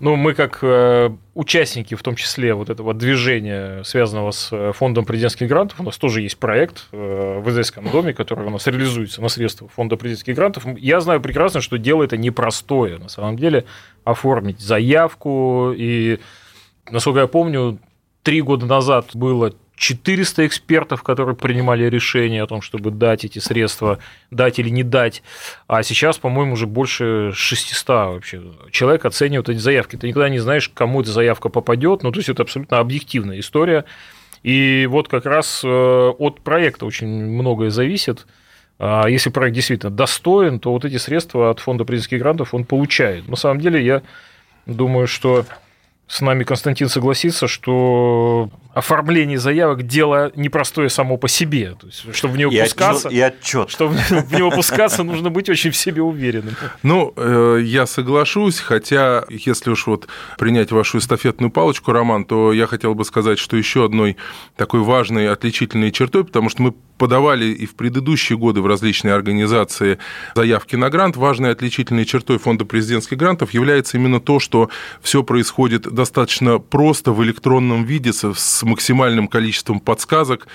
Ну, 0.00 0.14
мы 0.14 0.34
как 0.34 0.60
э, 0.62 1.10
участники, 1.34 1.96
в 1.96 2.02
том 2.04 2.14
числе 2.14 2.54
вот 2.54 2.70
этого 2.70 2.94
движения, 2.94 3.82
связанного 3.82 4.30
с 4.30 4.72
фондом 4.72 5.04
президентских 5.04 5.48
грантов, 5.48 5.80
у 5.80 5.82
нас 5.82 5.96
тоже 5.96 6.22
есть 6.22 6.38
проект 6.38 6.86
э, 6.92 7.40
в 7.40 7.48
Израильском 7.50 7.90
доме, 7.90 8.14
который 8.14 8.46
у 8.46 8.50
нас 8.50 8.64
реализуется 8.68 9.20
на 9.20 9.28
средства 9.28 9.66
фонда 9.68 9.96
президентских 9.96 10.36
грантов. 10.36 10.66
Я 10.78 11.00
знаю 11.00 11.20
прекрасно, 11.20 11.60
что 11.60 11.78
дело 11.78 12.04
это 12.04 12.16
непростое. 12.16 12.98
На 12.98 13.08
самом 13.08 13.36
деле 13.36 13.64
оформить 14.04 14.60
заявку 14.60 15.72
и, 15.76 16.20
насколько 16.88 17.18
я 17.18 17.26
помню, 17.26 17.80
три 18.28 18.42
года 18.42 18.66
назад 18.66 19.12
было 19.14 19.54
400 19.76 20.46
экспертов, 20.46 21.02
которые 21.02 21.34
принимали 21.34 21.84
решение 21.84 22.42
о 22.42 22.46
том, 22.46 22.60
чтобы 22.60 22.90
дать 22.90 23.24
эти 23.24 23.38
средства, 23.38 24.00
дать 24.30 24.58
или 24.58 24.68
не 24.68 24.82
дать. 24.82 25.22
А 25.66 25.82
сейчас, 25.82 26.18
по-моему, 26.18 26.52
уже 26.52 26.66
больше 26.66 27.32
600 27.34 27.88
вообще 27.88 28.42
человек 28.70 29.06
оценивают 29.06 29.48
эти 29.48 29.56
заявки. 29.56 29.96
Ты 29.96 30.08
никогда 30.08 30.28
не 30.28 30.40
знаешь, 30.40 30.68
кому 30.68 31.00
эта 31.00 31.10
заявка 31.10 31.48
попадет. 31.48 32.02
Ну, 32.02 32.12
то 32.12 32.18
есть 32.18 32.28
это 32.28 32.42
абсолютно 32.42 32.80
объективная 32.80 33.40
история. 33.40 33.86
И 34.42 34.86
вот 34.90 35.08
как 35.08 35.24
раз 35.24 35.62
э, 35.64 35.66
от 35.66 36.42
проекта 36.42 36.84
очень 36.84 37.08
многое 37.08 37.70
зависит. 37.70 38.26
А 38.78 39.08
если 39.08 39.30
проект 39.30 39.54
действительно 39.54 39.90
достоин, 39.90 40.60
то 40.60 40.72
вот 40.72 40.84
эти 40.84 40.98
средства 40.98 41.48
от 41.48 41.60
фонда 41.60 41.86
президентских 41.86 42.18
грантов 42.18 42.52
он 42.52 42.66
получает. 42.66 43.26
На 43.26 43.36
самом 43.36 43.62
деле, 43.62 43.82
я 43.82 44.02
думаю, 44.66 45.06
что 45.06 45.46
с 46.08 46.22
нами 46.22 46.42
Константин 46.42 46.88
согласится, 46.88 47.46
что 47.46 48.50
оформление 48.72 49.38
заявок 49.38 49.82
дело 49.82 50.32
непростое 50.36 50.88
само 50.88 51.18
по 51.18 51.28
себе. 51.28 51.76
То 51.78 51.86
есть, 51.86 52.14
чтобы 52.14 52.34
в 52.34 52.38
него 52.38 52.50
и 52.50 52.62
пускаться, 52.62 53.08
и 53.10 53.20
отчет. 53.20 53.70
чтобы 53.70 53.94
в 53.94 54.32
него 54.32 54.50
пускаться, 54.50 55.02
нужно 55.02 55.28
быть 55.28 55.50
очень 55.50 55.70
в 55.70 55.76
себе 55.76 56.00
уверенным. 56.00 56.56
Ну, 56.82 57.12
э, 57.16 57.60
я 57.62 57.86
соглашусь, 57.86 58.58
хотя, 58.58 59.24
если 59.28 59.70
уж 59.70 59.86
вот 59.86 60.08
принять 60.38 60.72
вашу 60.72 60.98
эстафетную 60.98 61.50
палочку, 61.50 61.92
Роман, 61.92 62.24
то 62.24 62.54
я 62.54 62.66
хотел 62.66 62.94
бы 62.94 63.04
сказать, 63.04 63.38
что 63.38 63.56
еще 63.56 63.84
одной 63.84 64.16
такой 64.56 64.80
важной 64.80 65.28
отличительной 65.28 65.92
чертой, 65.92 66.24
потому 66.24 66.48
что 66.48 66.62
мы 66.62 66.74
подавали 66.98 67.46
и 67.46 67.64
в 67.66 67.74
предыдущие 67.74 68.36
годы 68.36 68.60
в 68.60 68.66
различные 68.66 69.14
организации 69.14 69.98
заявки 70.34 70.76
на 70.76 70.90
грант, 70.90 71.16
важной 71.16 71.52
отличительной 71.52 72.04
чертой 72.04 72.38
фонда 72.38 72.64
президентских 72.64 73.16
грантов 73.16 73.54
является 73.54 73.96
именно 73.96 74.20
то, 74.20 74.40
что 74.40 74.68
все 75.00 75.22
происходит 75.22 75.82
достаточно 75.82 76.58
просто 76.58 77.12
в 77.12 77.22
электронном 77.24 77.84
виде 77.84 78.12
с, 78.12 78.62
максимальным 78.62 79.28
количеством 79.28 79.80
подсказок, 79.80 80.48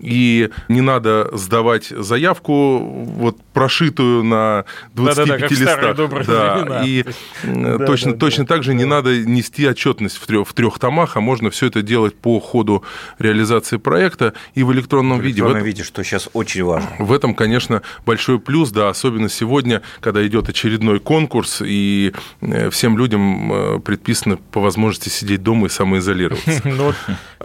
и 0.00 0.50
не 0.68 0.80
надо 0.80 1.28
сдавать 1.36 1.86
заявку 1.88 2.78
вот 2.78 3.36
прошитую 3.52 4.22
на 4.22 4.64
25 4.94 5.16
Да-да-да, 5.26 5.38
как 5.40 5.50
в 5.50 5.54
старые 5.56 5.76
листах. 5.80 5.96
добрые 5.96 6.24
Да, 6.26 6.82
и 6.84 7.04
э, 7.42 7.78
Да, 7.78 7.86
точно, 7.86 8.12
да, 8.12 8.18
точно 8.18 8.44
да. 8.44 8.54
так 8.54 8.62
же 8.62 8.74
не 8.74 8.84
надо 8.84 9.16
нести 9.24 9.66
отчетность 9.68 10.16
в 10.16 10.26
трех, 10.26 10.46
в 10.48 10.52
трех 10.54 10.78
томах, 10.78 11.16
а 11.16 11.20
можно 11.20 11.50
все 11.50 11.66
это 11.66 11.82
делать 11.82 12.14
по 12.14 12.38
ходу 12.40 12.84
реализации 13.18 13.76
проекта 13.78 14.34
и 14.54 14.62
в 14.62 14.72
электронном 14.72 15.18
В 15.18 15.22
виде. 15.22 15.38
Электронном 15.40 15.56
этом- 15.58 15.66
виде, 15.66 15.82
что 15.88 16.04
сейчас 16.04 16.28
очень 16.32 16.62
важно. 16.62 16.88
в 16.98 17.12
этом, 17.12 17.34
конечно, 17.34 17.82
большой 18.06 18.38
плюс, 18.38 18.70
да, 18.70 18.88
особенно 18.88 19.28
сегодня, 19.28 19.82
когда 20.00 20.24
идет 20.26 20.48
очередной 20.48 21.00
конкурс, 21.00 21.62
и 21.64 22.12
э, 22.40 22.70
всем 22.70 22.96
людям 22.96 23.52
э, 23.52 23.80
предписано 23.80 24.36
по 24.36 24.60
возможности 24.60 25.08
сидеть 25.08 25.42
дома 25.42 25.66
и 25.66 25.68
самоизолироваться. 25.68 26.62
Ну 26.78 26.92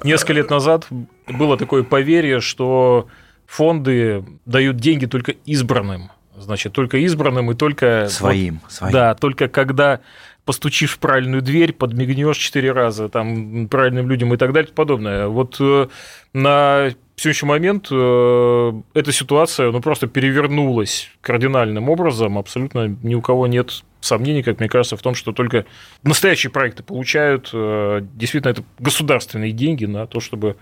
несколько 0.03 0.33
лет 0.33 0.49
назад 0.49 0.85
было 1.27 1.57
такое 1.57 1.83
поверье, 1.83 2.39
что 2.41 3.07
фонды 3.47 4.23
дают 4.45 4.77
деньги 4.77 5.05
только 5.05 5.31
избранным. 5.45 6.11
Значит, 6.37 6.73
только 6.73 6.97
избранным 6.97 7.51
и 7.51 7.55
только... 7.55 8.07
Своим, 8.09 8.59
своим. 8.67 8.93
Да, 8.93 9.15
только 9.15 9.47
когда 9.47 10.01
постучишь 10.45 10.91
в 10.91 10.99
правильную 10.99 11.41
дверь, 11.41 11.73
подмигнешь 11.73 12.37
четыре 12.37 12.71
раза 12.71 13.09
там 13.09 13.67
правильным 13.67 14.09
людям 14.09 14.33
и 14.33 14.37
так 14.37 14.51
далее 14.51 14.69
и 14.69 14.73
подобное. 14.73 15.27
Вот 15.27 15.57
э, 15.59 15.87
на 16.33 16.89
сегодняшний 17.15 17.49
момент 17.49 17.87
э, 17.91 18.81
эта 18.93 19.11
ситуация 19.11 19.71
ну, 19.71 19.79
просто 19.79 20.07
перевернулась 20.07 21.11
кардинальным 21.21 21.89
образом. 21.89 22.37
Абсолютно 22.37 22.97
ни 23.03 23.15
у 23.15 23.21
кого 23.21 23.47
нет 23.47 23.83
сомнений, 24.01 24.43
как 24.43 24.59
мне 24.59 24.67
кажется, 24.67 24.97
в 24.97 25.01
том, 25.01 25.15
что 25.15 25.31
только 25.31 25.65
настоящие 26.03 26.51
проекты 26.51 26.83
получают 26.83 27.49
э, 27.53 28.01
действительно 28.13 28.51
это 28.51 28.63
государственные 28.79 29.53
деньги 29.53 29.85
на 29.85 30.07
то, 30.07 30.19
чтобы 30.19 30.57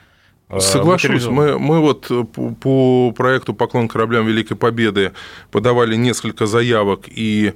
Соглашусь. 0.59 1.09
материализовать. 1.09 1.59
Мы, 1.59 1.59
мы 1.59 1.79
вот 1.79 2.07
э, 2.09 2.23
по, 2.23 3.11
проекту 3.11 3.53
«Поклон 3.53 3.87
кораблям 3.87 4.25
Великой 4.25 4.55
Победы» 4.55 5.13
подавали 5.51 5.95
несколько 5.95 6.45
заявок 6.45 7.03
и, 7.07 7.53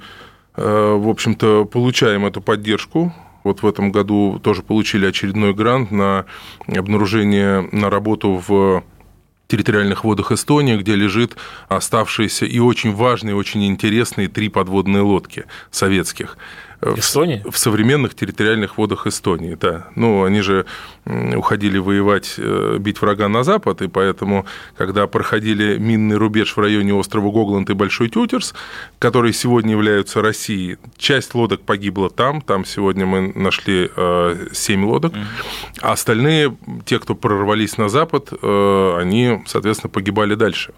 э, 0.56 0.96
в 0.98 1.10
общем-то, 1.10 1.66
получаем 1.66 2.26
эту 2.26 2.42
поддержку. 2.42 3.14
Вот 3.44 3.62
в 3.62 3.68
этом 3.68 3.92
году 3.92 4.40
тоже 4.44 4.64
получили 4.64 5.06
очередной 5.06 5.54
грант 5.54 5.92
на 5.92 6.26
обнаружение, 6.68 7.68
на 7.72 7.90
работу 7.90 8.42
в 8.48 8.84
территориальных 9.48 10.04
водах 10.04 10.32
Эстонии, 10.32 10.78
где 10.78 10.96
лежит 10.96 11.36
оставшиеся 11.68 12.46
и 12.46 12.60
очень 12.60 12.94
важные, 12.94 13.34
и 13.34 13.36
очень 13.36 13.66
интересные 13.66 14.28
три 14.28 14.50
подводные 14.50 15.02
лодки 15.02 15.46
советских. 15.70 16.38
В- 16.82 17.00
Эстонии? 17.00 17.42
В 17.50 17.58
современных 17.58 18.16
территориальных 18.16 18.78
водах 18.78 19.08
Эстонии, 19.08 19.56
да. 19.56 19.88
Ну, 19.96 20.24
они 20.24 20.42
же 20.42 20.66
уходили 21.06 21.78
воевать, 21.78 22.36
э, 22.38 22.78
бить 22.80 23.02
врага 23.02 23.28
на 23.28 23.44
запад, 23.44 23.82
и 23.82 23.88
поэтому, 23.88 24.46
когда 24.78 25.08
проходили 25.08 25.78
минный 25.78 26.18
рубеж 26.18 26.56
в 26.56 26.60
районе 26.60 26.94
острова 26.94 27.32
Гогланд 27.32 27.70
и 27.70 27.74
Большой 27.74 28.10
Тютерс, 28.10 28.54
которые 29.00 29.34
сегодня 29.34 29.72
являются 29.72 30.22
Россией, 30.22 30.78
часть 30.98 31.34
лодок 31.36 31.62
погибла 31.62 32.10
там, 32.10 32.42
там 32.42 32.66
сегодня 32.66 33.06
мы 33.06 33.32
нашли 33.36 33.90
э, 33.96 34.48
7 34.52 34.86
лодок, 34.86 35.14
а 35.82 35.92
остальные, 35.94 36.56
те, 36.86 37.00
кто 37.00 37.16
прорвались 37.16 37.78
на 37.78 37.90
запад, 37.90 38.30
э, 38.32 38.98
они, 39.00 39.42
соответственно, 39.46 39.90
погибали 39.90 40.36
дальше. 40.36 40.74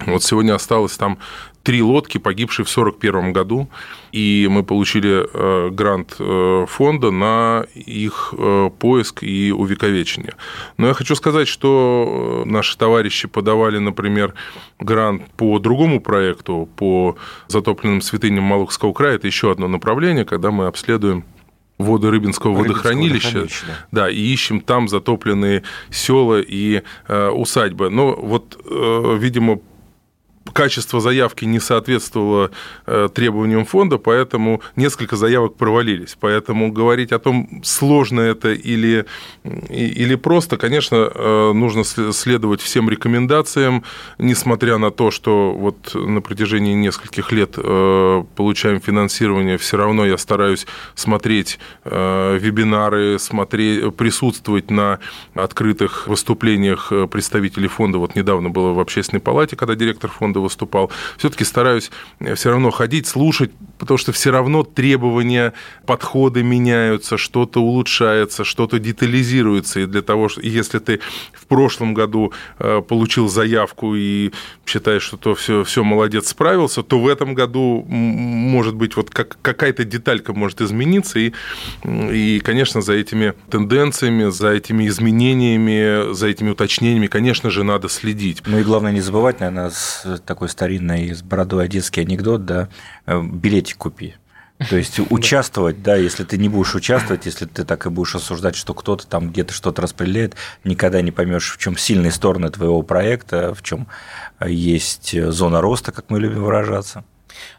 Вот 0.00 0.22
сегодня 0.22 0.54
осталось 0.54 0.96
там 0.96 1.18
три 1.62 1.82
лодки, 1.82 2.18
погибшие 2.18 2.64
в 2.64 2.70
1941 2.70 3.32
году, 3.32 3.68
и 4.12 4.46
мы 4.48 4.62
получили 4.62 5.26
э, 5.26 5.70
грант 5.70 6.14
э, 6.20 6.66
фонда 6.68 7.10
на 7.10 7.66
их 7.74 8.32
э, 8.38 8.70
поиск 8.78 9.24
и 9.24 9.50
увековечение. 9.50 10.34
Но 10.76 10.86
я 10.86 10.94
хочу 10.94 11.16
сказать, 11.16 11.48
что 11.48 12.44
наши 12.46 12.78
товарищи 12.78 13.26
подавали, 13.26 13.78
например, 13.78 14.34
грант 14.78 15.22
по 15.36 15.58
другому 15.58 16.00
проекту, 16.00 16.68
по 16.76 17.16
затопленным 17.48 18.00
святыням 18.00 18.44
Малухского 18.44 18.92
края. 18.92 19.16
Это 19.16 19.26
еще 19.26 19.50
одно 19.50 19.66
направление, 19.66 20.24
когда 20.24 20.52
мы 20.52 20.66
обследуем 20.66 21.24
воды 21.78 22.10
Рыбинского 22.10 22.54
Рыбинского 22.54 22.74
водохранилища, 22.74 23.26
водохранилища, 23.26 23.66
да, 23.90 24.08
и 24.08 24.20
ищем 24.20 24.60
там 24.60 24.88
затопленные 24.88 25.64
села 25.90 26.40
и 26.40 26.82
э, 27.08 27.28
усадьбы. 27.28 27.90
Но 27.90 28.14
вот, 28.14 28.56
э, 28.64 29.16
видимо, 29.18 29.58
качество 30.52 31.00
заявки 31.00 31.44
не 31.44 31.60
соответствовало 31.60 32.50
э, 32.86 33.08
требованиям 33.14 33.64
фонда, 33.64 33.98
поэтому 33.98 34.60
несколько 34.76 35.16
заявок 35.16 35.56
провалились. 35.56 36.16
Поэтому 36.20 36.72
говорить 36.72 37.12
о 37.12 37.18
том, 37.18 37.62
сложно 37.64 38.20
это 38.20 38.52
или, 38.52 39.06
или 39.44 40.14
просто, 40.14 40.56
конечно, 40.56 41.10
э, 41.14 41.52
нужно 41.52 41.80
сл- 41.80 42.12
следовать 42.12 42.60
всем 42.60 42.88
рекомендациям, 42.90 43.84
несмотря 44.18 44.78
на 44.78 44.90
то, 44.90 45.10
что 45.10 45.52
вот 45.52 45.94
на 45.94 46.20
протяжении 46.20 46.74
нескольких 46.74 47.32
лет 47.32 47.54
э, 47.56 48.24
получаем 48.34 48.80
финансирование, 48.80 49.58
все 49.58 49.76
равно 49.76 50.06
я 50.06 50.18
стараюсь 50.18 50.66
смотреть 50.94 51.58
вебинары, 51.84 53.18
смотреть, 53.18 53.94
присутствовать 53.96 54.70
на 54.70 54.98
открытых 55.34 56.06
выступлениях 56.06 56.92
представителей 57.10 57.68
фонда. 57.68 57.98
Вот 57.98 58.14
недавно 58.14 58.50
было 58.50 58.72
в 58.72 58.80
общественной 58.80 59.20
палате, 59.20 59.56
когда 59.56 59.74
директор 59.74 60.10
фонда 60.10 60.35
выступал. 60.40 60.90
Все-таки 61.18 61.44
стараюсь 61.44 61.90
все 62.34 62.50
равно 62.50 62.70
ходить, 62.70 63.06
слушать, 63.06 63.50
потому 63.78 63.98
что 63.98 64.12
все 64.12 64.30
равно 64.30 64.62
требования, 64.62 65.52
подходы 65.86 66.42
меняются, 66.42 67.16
что-то 67.16 67.60
улучшается, 67.62 68.44
что-то 68.44 68.78
детализируется. 68.78 69.80
И 69.80 69.86
для 69.86 70.02
того, 70.02 70.28
что 70.28 70.40
если 70.40 70.78
ты 70.78 71.00
в 71.32 71.46
прошлом 71.46 71.94
году 71.94 72.32
э, 72.58 72.82
получил 72.86 73.28
заявку 73.28 73.94
и 73.94 74.32
считаешь, 74.64 75.02
что 75.02 75.16
то 75.16 75.34
все, 75.34 75.64
все 75.64 75.84
молодец, 75.84 76.28
справился, 76.28 76.82
то 76.82 76.98
в 76.98 77.08
этом 77.08 77.34
году 77.34 77.84
может 77.86 78.74
быть 78.74 78.96
вот 78.96 79.10
как, 79.10 79.38
какая-то 79.42 79.84
деталька 79.84 80.32
может 80.32 80.60
измениться. 80.60 81.18
И, 81.18 81.32
и, 81.84 82.40
конечно, 82.40 82.80
за 82.80 82.94
этими 82.94 83.34
тенденциями, 83.50 84.30
за 84.30 84.50
этими 84.50 84.88
изменениями, 84.88 86.12
за 86.12 86.28
этими 86.28 86.50
уточнениями, 86.50 87.06
конечно 87.06 87.50
же, 87.50 87.64
надо 87.64 87.88
следить. 87.88 88.42
Ну 88.46 88.58
и 88.58 88.62
главное 88.62 88.92
не 88.92 89.00
забывать, 89.00 89.40
наверное, 89.40 89.70
такой 90.26 90.48
старинный 90.48 91.14
с 91.14 91.22
бородой 91.22 91.64
одесский 91.64 92.02
анекдот, 92.02 92.44
да, 92.44 92.68
э, 93.06 93.22
билетик 93.22 93.78
купи. 93.78 94.14
То 94.68 94.76
есть 94.76 95.00
участвовать, 95.10 95.82
да, 95.82 95.96
если 95.96 96.24
ты 96.24 96.36
не 96.38 96.48
будешь 96.48 96.74
участвовать, 96.74 97.26
если 97.26 97.46
ты 97.46 97.64
так 97.64 97.86
и 97.86 97.90
будешь 97.90 98.14
осуждать, 98.14 98.56
что 98.56 98.74
кто-то 98.74 99.06
там 99.06 99.30
где-то 99.30 99.52
что-то 99.52 99.82
распределяет, 99.82 100.34
никогда 100.64 101.00
не 101.02 101.12
поймешь, 101.12 101.52
в 101.52 101.58
чем 101.58 101.76
сильные 101.76 102.12
стороны 102.12 102.50
твоего 102.50 102.82
проекта, 102.82 103.54
в 103.54 103.62
чем 103.62 103.86
есть 104.44 105.18
зона 105.30 105.60
роста, 105.60 105.92
как 105.92 106.10
мы 106.10 106.20
любим 106.20 106.42
выражаться. 106.42 107.04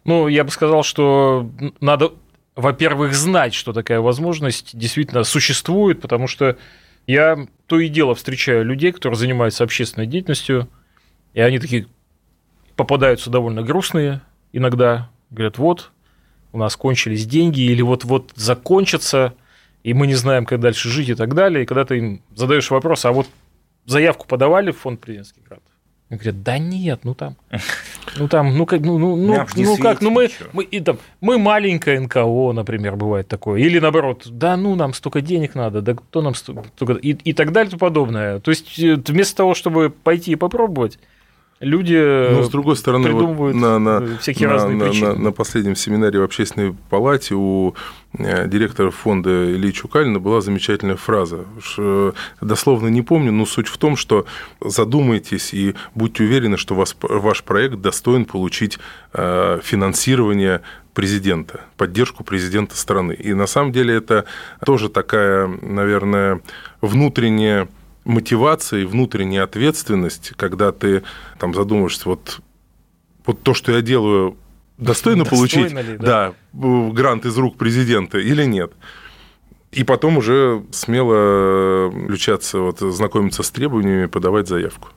Ну, 0.05 0.27
я 0.27 0.43
бы 0.43 0.51
сказал, 0.51 0.83
что 0.83 1.49
надо, 1.81 2.13
во-первых, 2.55 3.13
знать, 3.13 3.53
что 3.53 3.73
такая 3.73 3.99
возможность 3.99 4.77
действительно 4.77 5.23
существует, 5.23 6.01
потому 6.01 6.27
что 6.27 6.57
я 7.05 7.47
то 7.67 7.79
и 7.79 7.87
дело 7.87 8.15
встречаю 8.15 8.65
людей, 8.65 8.91
которые 8.91 9.17
занимаются 9.17 9.63
общественной 9.63 10.07
деятельностью, 10.07 10.67
и 11.33 11.41
они 11.41 11.59
такие 11.59 11.87
попадаются 12.77 13.29
довольно 13.29 13.63
грустные 13.63 14.21
иногда, 14.53 15.09
говорят, 15.29 15.57
вот, 15.57 15.91
у 16.53 16.57
нас 16.57 16.75
кончились 16.77 17.25
деньги, 17.25 17.61
или 17.61 17.81
вот-вот 17.81 18.31
закончатся, 18.35 19.33
и 19.83 19.93
мы 19.93 20.07
не 20.07 20.15
знаем, 20.15 20.45
как 20.45 20.59
дальше 20.59 20.89
жить 20.89 21.09
и 21.09 21.15
так 21.15 21.33
далее. 21.33 21.63
И 21.63 21.65
когда 21.65 21.83
ты 21.85 21.97
им 21.97 22.21
задаешь 22.33 22.71
вопрос, 22.71 23.05
а 23.05 23.11
вот 23.11 23.27
заявку 23.85 24.25
подавали 24.27 24.71
в 24.71 24.79
фонд 24.79 24.99
президентских 25.01 25.43
грантов? 25.43 25.67
Они 26.09 26.17
говорят, 26.17 26.41
да 26.41 26.57
нет, 26.57 27.01
ну 27.03 27.13
там, 27.13 27.35
ну 28.15 28.29
там, 28.29 28.57
ну 28.57 28.65
как, 28.65 28.79
ну, 28.79 28.97
ну, 28.97 29.17
ну, 29.17 29.45
ну 29.57 29.77
как, 29.77 29.99
ну 29.99 30.09
мы, 30.09 30.29
мы, 30.53 30.63
и 30.63 30.79
там, 30.79 30.99
мы 31.19 31.37
маленькая 31.37 31.99
НКО, 31.99 32.53
например, 32.53 32.95
бывает 32.95 33.27
такое. 33.27 33.59
Или 33.59 33.79
наоборот, 33.79 34.23
да 34.25 34.55
ну 34.55 34.75
нам 34.75 34.93
столько 34.93 35.19
денег 35.19 35.53
надо, 35.53 35.81
да 35.81 35.95
кто 35.95 36.21
нам 36.21 36.33
столько... 36.33 36.93
И, 36.93 37.09
и 37.11 37.33
так 37.33 37.51
далее 37.51 37.67
и 37.67 37.71
тому 37.71 37.79
подобное. 37.79 38.39
То 38.39 38.51
есть 38.51 38.79
э, 38.79 38.95
вместо 38.95 39.35
того, 39.35 39.53
чтобы 39.53 39.89
пойти 39.89 40.31
и 40.31 40.35
попробовать, 40.35 40.97
люди 41.59 41.95
Ну, 42.33 42.43
с 42.43 42.49
другой 42.49 42.75
стороны, 42.75 43.09
вот 43.11 43.17
придумывают 43.19 43.55
на, 43.57 43.79
на, 43.79 44.03
э, 44.03 44.17
всякие 44.21 44.47
на- 44.47 44.53
разные 44.53 44.77
на- 44.77 44.85
причины. 44.85 45.07
на- 45.13 45.19
на 45.19 45.31
последнем 45.31 45.75
семинаре 45.75 46.19
в 46.19 46.23
общественной 46.23 46.75
палате 46.89 47.35
у 47.35 47.73
э, 48.19 48.47
директора 48.47 48.89
фонда 48.91 49.29
Ильи 49.51 49.71
Чукалина 49.73 50.19
была 50.19 50.41
замечательная 50.41 50.95
фраза. 50.95 51.45
Дословно 52.41 52.87
не 52.87 53.01
помню, 53.01 53.31
но 53.31 53.45
суть 53.45 53.67
в 53.67 53.77
том, 53.77 53.95
что 53.95 54.25
задумайтесь 54.61 55.53
и 55.53 55.75
будьте 55.95 56.23
уверены, 56.23 56.57
что 56.57 56.75
вас, 56.75 56.95
ваш 57.01 57.43
проект 57.43 57.75
достоин 57.75 58.25
получить 58.25 58.79
э, 59.13 59.59
финансирование 59.63 60.61
президента, 60.93 61.61
поддержку 61.75 62.23
президента 62.23 62.75
страны. 62.75 63.13
И 63.13 63.33
на 63.33 63.45
самом 63.45 63.71
деле 63.71 63.93
это 63.95 64.25
тоже 64.65 64.89
такая, 64.89 65.47
наверное, 65.61 66.41
внутренняя 66.81 67.67
мотивация 68.07 68.81
и 68.81 68.85
внутренняя 68.85 69.43
ответственность, 69.43 70.31
когда 70.37 70.71
ты 70.71 71.03
там 71.39 71.53
задумываешься, 71.53 72.09
вот, 72.09 72.39
вот 73.25 73.43
то, 73.43 73.53
что 73.53 73.73
я 73.73 73.81
делаю, 73.81 74.37
достойно 74.77 75.23
Достойно 75.23 75.25
получить 75.25 75.71
ли, 75.71 75.97
да? 75.97 76.33
да, 76.53 76.91
грант 76.91 77.25
из 77.25 77.37
рук 77.37 77.57
президента 77.57 78.17
или 78.17 78.45
нет. 78.45 78.71
И 79.71 79.83
потом 79.83 80.17
уже 80.17 80.63
смело 80.71 81.91
включаться, 81.91 82.59
вот, 82.59 82.79
знакомиться 82.79 83.43
с 83.43 83.51
требованиями, 83.51 84.05
подавать 84.05 84.47
заявку. 84.47 84.89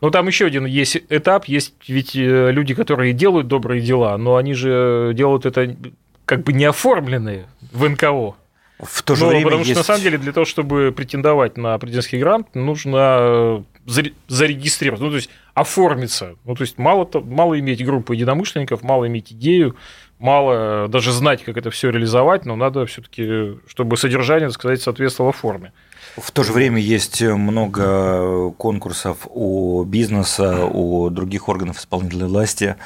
Ну, 0.00 0.10
там 0.10 0.26
еще 0.26 0.46
один 0.46 0.66
есть 0.66 1.00
этап, 1.08 1.44
есть 1.44 1.74
ведь 1.86 2.16
э, 2.16 2.50
люди, 2.50 2.74
которые 2.74 3.12
делают 3.12 3.46
добрые 3.46 3.80
дела, 3.80 4.18
но 4.18 4.34
они 4.34 4.52
же 4.52 5.12
делают 5.14 5.46
это 5.46 5.76
как 6.24 6.42
бы 6.42 6.52
не 6.52 6.64
оформленные 6.64 7.46
в 7.70 7.88
НКО. 7.88 8.34
В 8.82 9.02
то 9.02 9.14
же 9.14 9.24
Ну, 9.24 9.30
время 9.30 9.44
потому 9.44 9.60
есть... 9.60 9.70
что, 9.70 9.80
на 9.80 9.84
самом 9.84 10.02
деле, 10.02 10.18
для 10.18 10.32
того, 10.32 10.44
чтобы 10.44 10.92
претендовать 10.94 11.56
на 11.56 11.78
президентский 11.78 12.18
грант, 12.18 12.54
нужно 12.54 13.64
заре- 13.86 14.12
зарегистрироваться, 14.26 15.04
ну, 15.04 15.10
то 15.10 15.16
есть 15.16 15.30
оформиться. 15.54 16.34
Ну, 16.44 16.56
то 16.56 16.62
есть 16.62 16.78
мало, 16.78 17.06
то- 17.06 17.20
мало 17.20 17.58
иметь 17.60 17.84
группу 17.84 18.12
единомышленников, 18.12 18.82
мало 18.82 19.06
иметь 19.06 19.32
идею, 19.32 19.76
мало 20.18 20.88
даже 20.88 21.12
знать, 21.12 21.44
как 21.44 21.56
это 21.56 21.70
все 21.70 21.90
реализовать, 21.90 22.44
но 22.44 22.56
надо 22.56 22.84
все-таки, 22.86 23.58
чтобы 23.68 23.96
содержание, 23.96 24.48
так 24.48 24.54
сказать, 24.54 24.82
соответствовало 24.82 25.32
форме. 25.32 25.72
В 26.16 26.30
то 26.30 26.42
же 26.42 26.52
время 26.52 26.78
есть 26.78 27.22
много 27.22 28.50
конкурсов 28.50 29.26
у 29.30 29.82
бизнеса, 29.84 30.66
у 30.66 31.08
других 31.08 31.48
органов 31.48 31.78
исполнительной 31.78 32.26
власти, 32.26 32.76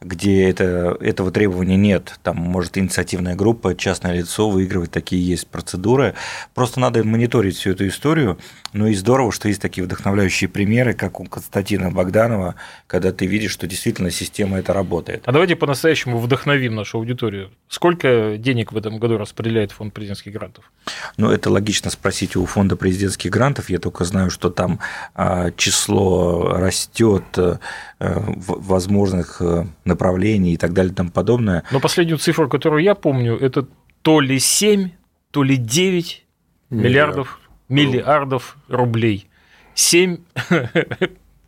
где 0.00 0.48
это, 0.48 0.96
этого 1.00 1.32
требования 1.32 1.76
нет. 1.76 2.20
Там 2.22 2.36
может 2.36 2.78
инициативная 2.78 3.34
группа, 3.34 3.74
частное 3.74 4.14
лицо 4.14 4.48
выигрывать, 4.48 4.92
такие 4.92 5.26
есть 5.26 5.48
процедуры. 5.48 6.14
Просто 6.54 6.78
надо 6.78 7.02
мониторить 7.02 7.56
всю 7.56 7.70
эту 7.70 7.88
историю. 7.88 8.38
Ну 8.72 8.86
и 8.86 8.94
здорово, 8.94 9.32
что 9.32 9.48
есть 9.48 9.60
такие 9.60 9.82
вдохновляющие 9.82 10.48
примеры, 10.48 10.94
как 10.94 11.18
у 11.18 11.24
Константина 11.24 11.90
Богданова, 11.90 12.54
когда 12.86 13.10
ты 13.10 13.26
видишь, 13.26 13.50
что 13.50 13.66
действительно 13.66 14.12
система 14.12 14.58
это 14.58 14.72
работает. 14.72 15.22
А 15.26 15.32
давайте 15.32 15.56
по-настоящему 15.56 16.18
вдохновим 16.18 16.76
нашу 16.76 16.98
аудиторию. 16.98 17.50
Сколько 17.68 18.36
денег 18.38 18.70
в 18.70 18.76
этом 18.76 18.98
году 18.98 19.18
распределяет 19.18 19.72
фонд 19.72 19.92
президентских 19.92 20.32
грантов? 20.32 20.70
Ну, 21.16 21.32
это 21.32 21.50
логично 21.50 21.90
спросить 21.90 22.36
у 22.36 22.46
фонда 22.46 22.75
президентских 22.76 23.30
грантов. 23.30 23.70
Я 23.70 23.78
только 23.78 24.04
знаю, 24.04 24.30
что 24.30 24.50
там 24.50 24.80
а, 25.14 25.50
число 25.52 26.52
растет 26.54 27.24
э, 27.36 27.58
возможных 27.98 29.40
э, 29.40 29.66
направлений 29.84 30.54
и 30.54 30.56
так 30.56 30.72
далее 30.72 30.92
и 30.92 30.94
тому 30.94 31.10
подобное. 31.10 31.64
Но 31.70 31.80
последнюю 31.80 32.18
цифру, 32.18 32.48
которую 32.48 32.82
я 32.82 32.94
помню, 32.94 33.36
это 33.36 33.66
то 34.02 34.20
ли 34.20 34.38
7, 34.38 34.90
то 35.30 35.42
ли 35.42 35.56
9 35.56 36.24
миллиардов, 36.70 37.40
миллиардов 37.68 38.56
рублей. 38.68 39.28
7 39.74 40.18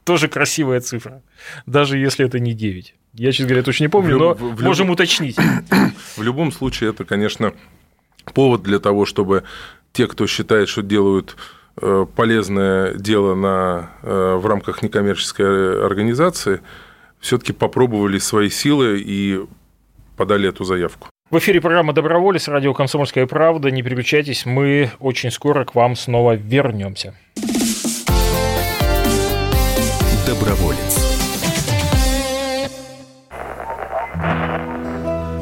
тоже 0.05 0.29
красивая 0.29 0.81
цифра, 0.81 1.23
даже 1.67 1.99
если 1.99 2.25
это 2.27 2.39
не 2.39 2.55
9. 2.55 2.95
Я, 3.15 3.33
честно 3.33 3.47
говоря, 3.49 3.63
точно 3.63 3.85
не 3.85 3.89
помню, 3.89 4.17
В 4.17 4.19
но 4.19 4.35
в 4.35 4.63
можем 4.63 4.87
люб- 4.89 4.95
уточнить. 4.95 5.37
В 6.17 6.23
любом 6.23 6.53
случае, 6.53 6.91
это, 6.91 7.05
конечно, 7.05 7.53
повод 8.33 8.63
для 8.63 8.79
того, 8.79 9.05
чтобы 9.07 9.45
те, 9.93 10.07
кто 10.07 10.27
считает, 10.27 10.69
что 10.69 10.83
делают 10.83 11.37
э, 11.81 12.07
полезное 12.15 12.95
дело 12.95 13.35
на, 13.35 13.91
э, 14.03 14.35
в 14.37 14.47
рамках 14.47 14.83
некоммерческой 14.83 15.85
организации, 15.85 16.61
все-таки 17.21 17.53
попробовали 17.53 18.19
свои 18.19 18.49
силы 18.49 19.03
и 19.05 19.45
подали 20.17 20.49
эту 20.49 20.65
заявку. 20.65 21.09
В 21.31 21.37
эфире 21.39 21.61
программа 21.61 21.93
«Доброволец», 21.93 22.49
радио 22.49 22.73
«Комсомольская 22.73 23.27
правда». 23.27 23.71
Не 23.71 23.83
переключайтесь, 23.83 24.47
мы 24.47 24.91
очень 24.99 25.31
скоро 25.31 25.65
к 25.65 25.75
вам 25.75 25.95
снова 25.95 26.35
вернемся. 26.35 27.15
Доброволец. 30.27 31.09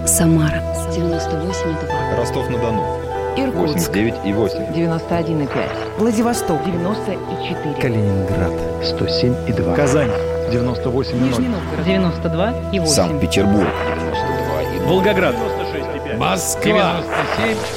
Самара 0.06 0.62
98,2. 0.90 2.16
Ростов-на-Дону. 2.16 3.15
Иркутск 3.36 3.90
89,8. 3.90 4.72
91,5. 4.72 5.98
Владивосток 5.98 6.64
94. 6.64 7.74
Калининград. 7.80 8.52
107,2. 8.82 9.76
Казань. 9.76 10.10
98,0. 10.50 11.14
Нижний 11.22 11.48
Новгород 11.48 11.84
92 11.84 12.70
и 12.72 12.78
8. 12.80 12.86
Санкт-Петербург. 12.92 13.66
92,2. 13.66 14.86
Волгоград. 14.88 15.34
96,5. 15.34 16.16
Москва. 16.18 17.02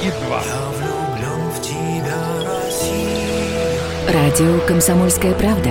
97,2. 0.02 0.60
Радио 4.12 4.58
«Комсомольская 4.66 5.34
правда». 5.34 5.70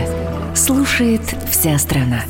Слушает 0.56 1.22
вся 1.50 1.78
страна. 1.78 2.24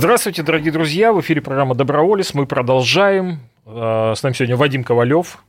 Здравствуйте, 0.00 0.42
дорогие 0.42 0.72
друзья! 0.72 1.12
В 1.12 1.20
эфире 1.20 1.42
программа 1.42 1.74
«Доброволец». 1.74 2.32
Мы 2.32 2.46
продолжаем. 2.46 3.40
Э, 3.66 4.14
С 4.16 4.22
нами 4.22 4.32
сегодня 4.32 4.56
Вадим 4.56 4.82
Ковалев, 4.82 5.44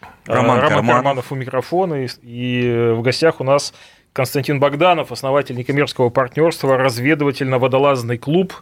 э, 0.00 0.06
Роман 0.24 0.56
Роман 0.56 0.60
Карманов. 0.70 0.94
Карманов 0.94 1.32
у 1.32 1.34
микрофона. 1.34 2.06
И, 2.06 2.08
и 2.22 2.92
в 2.94 3.02
гостях 3.02 3.42
у 3.42 3.44
нас 3.44 3.74
Константин 4.14 4.58
Богданов, 4.58 5.12
основатель 5.12 5.54
некоммерческого 5.54 6.08
партнерства 6.08 6.78
«Разведывательно-водолазный 6.78 8.16
клуб», 8.16 8.54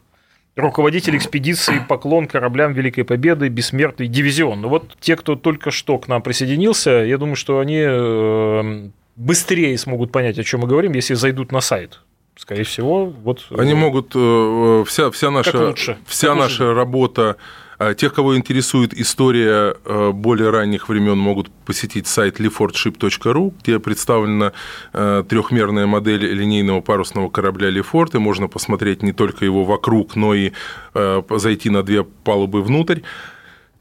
руководитель 0.56 1.16
экспедиции 1.16 1.84
«Поклон 1.88 2.26
кораблям 2.26 2.72
Великой 2.72 3.04
Победы. 3.04 3.46
Бессмертный 3.46 4.08
дивизион». 4.08 4.60
Ну 4.62 4.68
вот 4.68 4.96
те, 4.98 5.14
кто 5.14 5.36
только 5.36 5.70
что 5.70 5.98
к 5.98 6.08
нам 6.08 6.20
присоединился, 6.20 6.90
я 6.90 7.16
думаю, 7.16 7.36
что 7.36 7.60
они 7.60 7.80
э, 7.86 8.88
быстрее 9.14 9.78
смогут 9.78 10.10
понять, 10.10 10.36
о 10.40 10.42
чем 10.42 10.62
мы 10.62 10.66
говорим, 10.66 10.94
если 10.94 11.14
зайдут 11.14 11.52
на 11.52 11.60
сайт. 11.60 12.00
Скорее 12.38 12.62
всего, 12.62 13.06
вот... 13.06 13.44
Они 13.50 13.72
э, 13.72 13.74
могут, 13.74 14.12
э, 14.14 14.84
вся, 14.86 15.10
вся 15.10 15.30
наша, 15.30 15.74
вся 16.06 16.28
Как 16.28 16.36
наша 16.36 16.62
лучше? 16.66 16.74
работа, 16.74 17.36
э, 17.80 17.94
тех, 17.96 18.14
кого 18.14 18.36
интересует 18.36 18.94
история 18.94 19.74
э, 19.84 20.10
более 20.12 20.50
ранних 20.50 20.88
времен, 20.88 21.18
могут 21.18 21.50
посетить 21.66 22.06
сайт 22.06 22.38
lefortship.ru, 22.38 23.52
где 23.60 23.80
представлена 23.80 24.52
э, 24.92 25.24
трехмерная 25.28 25.86
модель 25.86 26.32
линейного 26.32 26.80
парусного 26.80 27.28
корабля 27.28 27.70
Лефорт, 27.70 28.14
и 28.14 28.18
можно 28.18 28.46
посмотреть 28.46 29.02
не 29.02 29.12
только 29.12 29.44
его 29.44 29.64
вокруг, 29.64 30.14
но 30.14 30.32
и 30.32 30.52
э, 30.94 31.22
зайти 31.30 31.70
на 31.70 31.82
две 31.82 32.04
палубы 32.04 32.62
внутрь. 32.62 33.00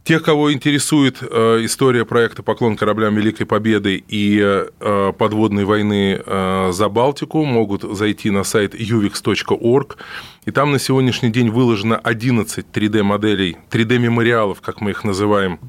Тех, 0.08 0.24
кого 0.24 0.54
интересует 0.54 1.18
э, 1.22 1.66
история 1.66 2.06
проекта 2.06 2.42
«Поклон 2.42 2.78
кораблям 2.78 3.14
Великой 3.14 3.46
Победы» 3.46 4.02
и 4.08 4.40
э, 4.42 5.12
подводной 5.18 5.66
войны 5.66 6.22
э, 6.26 6.70
за 6.72 6.88
Балтику, 6.88 7.44
могут 7.44 7.82
зайти 7.82 8.30
на 8.30 8.46
сайт 8.46 8.74
uvix.org. 8.74 9.98
И 10.46 10.52
там 10.52 10.72
на 10.72 10.80
сегодняшний 10.80 11.30
день 11.30 11.50
выложено 11.50 11.98
11 11.98 12.66
3D-моделей, 12.72 13.58
3D-мемориалов, 13.70 14.62
как 14.62 14.80
мы 14.80 14.92
их 14.92 15.04
называем, 15.04 15.60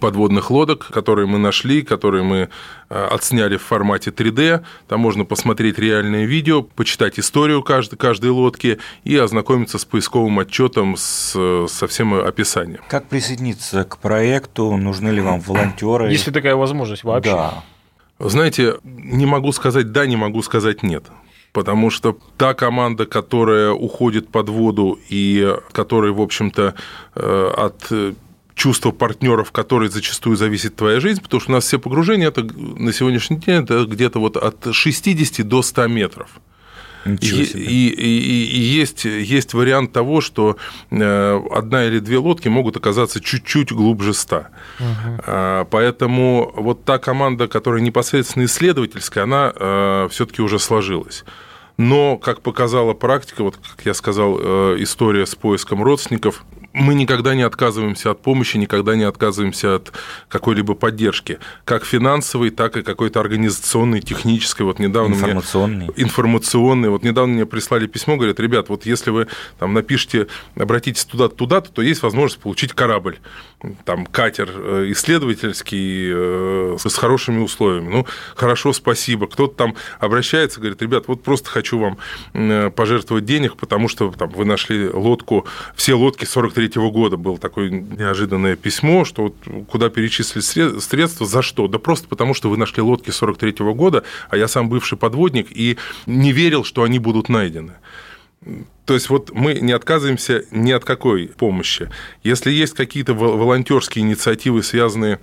подводных 0.00 0.50
лодок, 0.50 0.88
которые 0.92 1.26
мы 1.26 1.38
нашли, 1.38 1.82
которые 1.82 2.22
мы 2.22 2.48
э, 2.90 3.08
отсняли 3.10 3.56
в 3.56 3.62
формате 3.62 4.10
3D. 4.10 4.62
Там 4.86 5.00
можно 5.00 5.24
посмотреть 5.24 5.78
реальное 5.78 6.24
видео, 6.26 6.62
почитать 6.62 7.18
историю 7.18 7.62
каждой, 7.62 7.96
каждой 7.96 8.30
лодки 8.30 8.78
и 9.04 9.16
ознакомиться 9.16 9.78
с 9.78 9.84
поисковым 9.84 10.38
отчетом 10.38 10.96
с, 10.96 11.66
со 11.68 11.86
всем 11.86 12.14
описанием. 12.14 12.80
Как 12.88 13.06
присоединиться 13.06 13.84
к 13.84 13.98
проекту? 13.98 14.76
Нужны 14.76 15.08
ли 15.08 15.20
вам 15.20 15.40
волонтеры? 15.40 16.10
Есть 16.10 16.26
ли 16.26 16.32
такая 16.32 16.54
возможность 16.54 17.04
вообще? 17.04 17.32
Да. 17.32 17.64
Знаете, 18.18 18.76
не 18.84 19.26
могу 19.26 19.52
сказать 19.52 19.92
да, 19.92 20.06
не 20.06 20.16
могу 20.16 20.42
сказать 20.42 20.82
нет. 20.82 21.04
Потому 21.52 21.88
что 21.88 22.18
та 22.36 22.52
команда, 22.52 23.06
которая 23.06 23.70
уходит 23.70 24.28
под 24.28 24.50
воду 24.50 24.98
и 25.08 25.56
которая, 25.72 26.12
в 26.12 26.20
общем-то, 26.20 26.74
э, 27.14 27.50
от 27.56 27.90
чувства 28.58 28.90
партнеров, 28.90 29.50
которые 29.52 29.88
зачастую 29.90 30.36
зависит 30.36 30.76
твоя 30.76 31.00
жизнь, 31.00 31.22
потому 31.22 31.40
что 31.40 31.50
у 31.52 31.54
нас 31.54 31.64
все 31.64 31.78
погружения 31.78 32.28
это 32.28 32.42
на 32.42 32.92
сегодняшний 32.92 33.36
день 33.38 33.62
это 33.62 33.84
где-то 33.86 34.18
вот 34.20 34.36
от 34.36 34.74
60 34.74 35.42
до 35.48 35.62
100 35.62 35.86
метров. 35.86 36.28
И, 37.06 37.14
и- 37.58 37.88
и- 37.88 38.44
и 38.58 38.60
есть, 38.80 39.04
есть 39.04 39.54
вариант 39.54 39.92
того, 39.92 40.20
что 40.20 40.56
э, 40.90 41.40
одна 41.52 41.84
или 41.86 42.00
две 42.00 42.18
лодки 42.18 42.48
могут 42.48 42.76
оказаться 42.76 43.20
чуть-чуть 43.20 43.72
глубже 43.72 44.12
100. 44.12 44.46
А, 45.26 45.64
Поэтому 45.70 46.52
вот 46.56 46.84
та 46.84 46.98
команда, 46.98 47.46
которая 47.48 47.80
непосредственно 47.80 48.44
исследовательская, 48.44 49.24
она 49.24 50.08
все-таки 50.10 50.42
уже 50.42 50.58
сложилась. 50.58 51.24
Но, 51.78 52.16
как 52.18 52.40
показала 52.42 52.92
практика, 52.94 53.44
вот 53.44 53.56
как 53.56 53.86
я 53.86 53.94
сказал, 53.94 54.36
э, 54.40 54.76
история 54.80 55.24
с 55.26 55.34
поиском 55.36 55.82
родственников, 55.84 56.44
мы 56.74 56.94
никогда 56.94 57.34
не 57.34 57.42
отказываемся 57.42 58.10
от 58.10 58.22
помощи, 58.22 58.56
никогда 58.56 58.94
не 58.94 59.04
отказываемся 59.04 59.76
от 59.76 59.92
какой-либо 60.28 60.74
поддержки, 60.74 61.38
как 61.64 61.84
финансовой, 61.84 62.50
так 62.50 62.76
и 62.76 62.82
какой-то 62.82 63.20
организационной, 63.20 64.00
технической. 64.00 64.66
Вот 64.66 64.78
недавно 64.78 65.10
мне- 65.16 65.18
Информационный. 65.20 65.90
информационные. 65.96 66.90
Вот 66.90 67.02
недавно 67.02 67.34
мне 67.34 67.46
прислали 67.46 67.86
письмо, 67.86 68.16
говорят, 68.16 68.38
ребят, 68.40 68.68
вот 68.68 68.86
если 68.86 69.10
вы 69.10 69.26
там 69.58 69.72
напишите, 69.74 70.26
обратитесь 70.56 71.04
туда-то, 71.04 71.34
туда-то, 71.34 71.70
то 71.72 71.82
есть 71.82 72.02
возможность 72.02 72.40
получить 72.40 72.72
корабль. 72.72 73.18
там 73.84 74.06
катер 74.06 74.48
э, 74.54 74.84
исследовательский 74.92 76.10
э, 76.12 76.76
с 76.78 76.94
хорошими 76.94 77.40
условиями. 77.40 77.88
Ну, 77.88 78.06
хорошо, 78.36 78.72
спасибо. 78.72 79.26
Кто-то 79.26 79.54
там 79.56 79.74
обращается, 79.98 80.60
говорит, 80.60 80.80
ребят, 80.82 81.04
вот 81.08 81.22
просто 81.22 81.50
хочу 81.50 81.78
вам 81.78 81.98
э, 82.34 82.70
пожертвовать 82.70 83.24
денег, 83.24 83.56
потому 83.56 83.88
что 83.88 84.10
там, 84.12 84.28
вы 84.30 84.44
нашли 84.44 84.88
лодку, 84.88 85.46
все 85.74 85.94
лодки 85.94 86.24
43 86.24 86.57
-го 86.66 86.90
года, 86.90 87.16
было 87.16 87.38
такое 87.38 87.70
неожиданное 87.70 88.56
письмо, 88.56 89.04
что 89.04 89.22
вот 89.22 89.66
куда 89.68 89.88
перечислили 89.88 90.80
средства, 90.80 91.26
за 91.26 91.42
что? 91.42 91.68
Да 91.68 91.78
просто 91.78 92.08
потому, 92.08 92.34
что 92.34 92.50
вы 92.50 92.56
нашли 92.56 92.82
лодки 92.82 93.10
43 93.10 93.64
-го 93.64 93.74
года, 93.74 94.02
а 94.30 94.36
я 94.36 94.48
сам 94.48 94.68
бывший 94.68 94.98
подводник 94.98 95.48
и 95.50 95.78
не 96.06 96.32
верил, 96.32 96.64
что 96.64 96.82
они 96.82 96.98
будут 96.98 97.28
найдены. 97.28 97.72
То 98.84 98.94
есть 98.94 99.10
вот 99.10 99.32
мы 99.34 99.54
не 99.54 99.72
отказываемся 99.72 100.44
ни 100.50 100.72
от 100.72 100.84
какой 100.84 101.28
помощи. 101.28 101.90
Если 102.22 102.50
есть 102.50 102.74
какие-то 102.74 103.14
волонтерские 103.14 104.04
инициативы, 104.04 104.62
связанные 104.62 105.18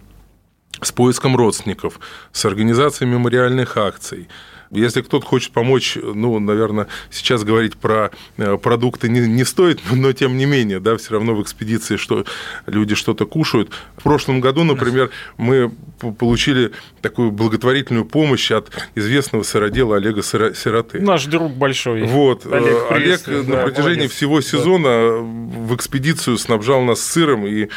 с 0.82 0.91
поиском 0.91 1.36
родственников, 1.36 2.00
с 2.32 2.45
организацией 2.45 3.10
мемориальных 3.10 3.78
акций, 3.78 4.28
если 4.76 5.02
кто-то 5.02 5.26
хочет 5.26 5.52
помочь, 5.52 5.98
ну, 6.02 6.40
наверное, 6.40 6.88
сейчас 7.10 7.44
говорить 7.44 7.78
про 7.78 8.12
э, 8.38 8.58
продукты 8.58 9.10
не, 9.10 9.22
не 9.22 9.44
стоит, 9.44 9.80
но 9.92 10.14
тем 10.14 10.38
не 10.38 10.46
менее, 10.46 10.80
да, 10.80 10.98
все 10.98 11.14
равно 11.14 11.36
в 11.36 11.42
экспедиции 11.42 11.98
что 11.98 12.26
люди 12.66 12.96
что-то 12.96 13.26
кушают. 13.26 13.72
В 13.98 14.04
прошлом 14.04 14.42
году, 14.42 14.64
например, 14.64 15.10
мы 15.38 15.72
получили 16.20 16.72
такую 17.02 17.32
благотворительную 17.32 18.06
помощь 18.06 18.52
от 18.52 18.70
известного 18.96 19.44
сыродела 19.44 19.98
Олега 19.98 20.22
Сироты. 20.24 21.00
Наш 21.00 21.26
друг 21.26 21.54
большой. 21.54 22.04
Вот. 22.04 22.46
Олег, 22.46 22.74
э, 22.90 22.94
Олег 22.94 23.22
да, 23.26 23.34
на 23.34 23.64
протяжении 23.64 23.96
молодец. 23.96 24.12
всего 24.12 24.42
сезона 24.42 25.18
в 25.18 25.76
экспедицию 25.76 26.38
снабжал 26.38 26.82
нас 26.84 27.02
сыром, 27.02 27.46
и, 27.46 27.70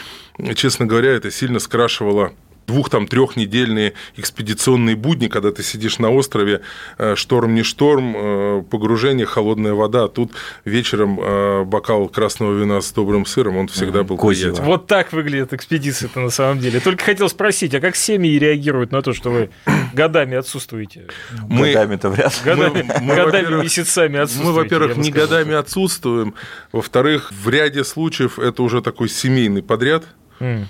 честно 0.54 0.86
говоря, 0.86 1.12
это 1.12 1.30
сильно 1.30 1.58
скрашивало 1.58 2.32
двух 2.68 2.90
там 2.90 3.08
трехнедельные 3.08 3.94
экспедиционные 4.16 4.94
будни, 4.94 5.26
когда 5.26 5.50
ты 5.50 5.62
сидишь 5.62 5.98
на 5.98 6.10
острове, 6.10 6.60
э, 6.98 7.16
шторм 7.16 7.54
не 7.54 7.62
шторм, 7.62 8.14
э, 8.16 8.62
погружение, 8.70 9.26
холодная 9.26 9.72
вода, 9.72 10.04
а 10.04 10.08
тут 10.08 10.32
вечером 10.64 11.18
э, 11.20 11.64
бокал 11.64 12.08
красного 12.08 12.56
вина 12.56 12.80
с 12.80 12.92
добрым 12.92 13.26
сыром, 13.26 13.56
он 13.56 13.68
всегда 13.68 14.04
был 14.04 14.16
Козьего. 14.16 14.50
приятен. 14.52 14.64
Вот 14.64 14.86
так 14.86 15.12
выглядит 15.12 15.52
экспедиция-то 15.52 16.20
на 16.20 16.30
самом 16.30 16.60
деле. 16.60 16.78
Только 16.78 17.04
хотел 17.04 17.28
спросить, 17.28 17.74
а 17.74 17.80
как 17.80 17.96
семьи 17.96 18.38
реагируют 18.38 18.92
на 18.92 19.02
то, 19.02 19.14
что 19.14 19.30
вы 19.30 19.50
годами 19.94 20.36
отсутствуете? 20.36 21.06
Мы, 21.48 21.72
годами-то 21.72 22.10
вряд 22.10 22.32
ли. 22.36 22.44
Годами, 22.44 22.82
мы, 22.82 23.00
мы, 23.00 23.16
годами 23.16 23.62
месяцами 23.62 24.18
отсутствуете. 24.18 24.50
Мы, 24.50 24.62
во-первых, 24.62 24.96
не 24.98 25.10
годами 25.10 25.54
отсутствуем, 25.54 26.34
во-вторых, 26.70 27.32
в 27.32 27.48
ряде 27.48 27.82
случаев 27.82 28.38
это 28.38 28.62
уже 28.62 28.82
такой 28.82 29.08
семейный 29.08 29.62
подряд. 29.62 30.04
Mm. 30.40 30.66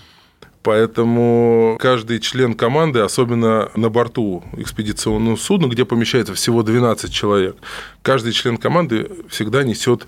Поэтому 0.69 1.79
каждый 1.81 2.21
член 2.21 2.53
команды, 2.53 2.99
особенно 2.99 3.71
на 3.75 3.89
борту 3.89 4.45
экспедиционного 4.55 5.37
судна, 5.37 5.67
где 5.69 5.87
помещается 5.87 6.35
всего 6.35 6.63
12 6.63 7.11
человек, 7.11 7.57
каждый 8.03 8.33
член 8.33 8.59
команды 8.59 9.11
всегда 9.31 9.63
несет 9.63 10.07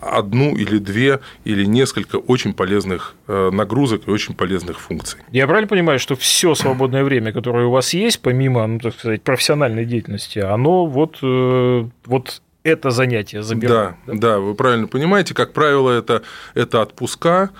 одну 0.00 0.54
или 0.54 0.78
две 0.78 1.18
или 1.42 1.64
несколько 1.64 2.16
очень 2.16 2.54
полезных 2.54 3.16
э, 3.26 3.50
нагрузок 3.52 4.06
и 4.06 4.10
очень 4.12 4.34
полезных 4.34 4.78
функций. 4.78 5.18
Я 5.32 5.48
правильно 5.48 5.66
понимаю, 5.66 5.98
что 5.98 6.14
все 6.14 6.54
свободное 6.54 7.02
время, 7.02 7.32
которое 7.32 7.66
у 7.66 7.72
вас 7.72 7.92
есть, 7.92 8.20
помимо, 8.20 8.64
ну, 8.64 8.78
так 8.78 8.94
сказать, 8.94 9.22
профессиональной 9.22 9.86
деятельности, 9.86 10.38
оно 10.38 10.86
вот, 10.86 11.18
э, 11.20 11.84
вот 12.04 12.42
это 12.62 12.90
занятие 12.90 13.42
забирает? 13.42 13.96
Да, 14.06 14.12
да, 14.14 14.18
да, 14.18 14.38
вы 14.38 14.54
правильно 14.54 14.86
понимаете. 14.86 15.34
Как 15.34 15.52
правило, 15.52 15.90
это, 15.90 16.22
это 16.54 16.82
отпуска, 16.82 17.50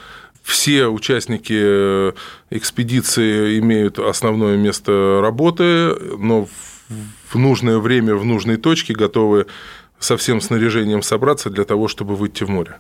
все 0.47 0.87
участники 0.87 1.59
э, 1.59 2.13
экспедиции 2.51 3.59
имеют 3.59 3.99
основное 3.99 4.57
место 4.57 5.19
работы, 5.21 5.97
но 6.19 6.47
в 7.29 7.35
нужное 7.35 7.79
время, 7.79 8.15
в 8.15 8.25
нужной 8.25 8.57
точке 8.57 8.95
готовы 8.95 9.47
со 9.99 10.17
всем 10.17 10.41
снаряжением 10.41 11.03
собраться 11.03 11.51
для 11.51 11.65
того, 11.65 11.89
чтобы 11.89 12.15
выйти 12.15 12.45
в 12.45 12.49
море. 12.49 12.77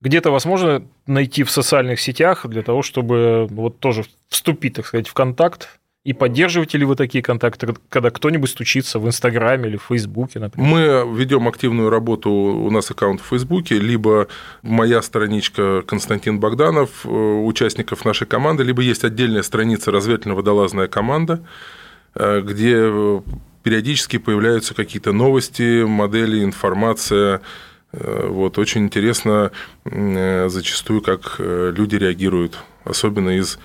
Где-то 0.00 0.30
возможно 0.30 0.86
найти 1.06 1.42
в 1.42 1.50
социальных 1.50 1.98
сетях 1.98 2.46
для 2.46 2.62
того, 2.62 2.82
чтобы 2.82 3.48
вот 3.50 3.80
тоже 3.80 4.04
вступить, 4.28 4.74
так 4.74 4.86
сказать, 4.86 5.08
в 5.08 5.12
контакт 5.12 5.77
и 6.08 6.14
поддерживаете 6.14 6.78
ли 6.78 6.86
вы 6.86 6.96
такие 6.96 7.22
контакты, 7.22 7.74
когда 7.90 8.08
кто-нибудь 8.10 8.48
стучится 8.48 8.98
в 8.98 9.06
Инстаграме 9.06 9.68
или 9.68 9.76
в 9.76 9.82
Фейсбуке, 9.88 10.38
например? 10.38 10.66
Мы 10.66 11.14
ведем 11.14 11.46
активную 11.46 11.90
работу, 11.90 12.30
у 12.30 12.70
нас 12.70 12.90
аккаунт 12.90 13.20
в 13.20 13.26
Фейсбуке, 13.26 13.78
либо 13.78 14.26
моя 14.62 15.02
страничка 15.02 15.82
Константин 15.82 16.40
Богданов, 16.40 17.04
э, 17.04 17.08
участников 17.10 18.06
нашей 18.06 18.26
команды, 18.26 18.64
либо 18.64 18.80
есть 18.80 19.04
отдельная 19.04 19.42
страница 19.42 19.90
разведывательно-водолазная 19.90 20.88
команда, 20.88 21.42
э, 22.14 22.40
где 22.40 22.76
э, 22.76 23.20
периодически 23.62 24.16
появляются 24.16 24.72
какие-то 24.72 25.12
новости, 25.12 25.84
модели, 25.84 26.42
информация. 26.42 27.42
Вот, 27.92 28.58
очень 28.58 28.84
интересно 28.84 29.50
зачастую, 29.84 31.00
как 31.00 31.36
люди 31.38 31.96
реагируют, 31.96 32.58
особенно 32.84 33.30
из 33.30 33.58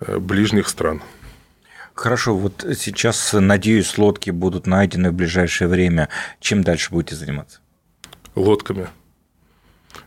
ближних 0.00 0.68
стран. 0.68 1.00
Хорошо, 1.98 2.36
вот 2.36 2.64
сейчас, 2.78 3.32
надеюсь, 3.32 3.98
лодки 3.98 4.30
будут 4.30 4.68
найдены 4.68 5.10
в 5.10 5.14
ближайшее 5.14 5.66
время. 5.66 6.08
Чем 6.38 6.62
дальше 6.62 6.92
будете 6.92 7.16
заниматься? 7.16 7.58
Лодками. 8.36 8.86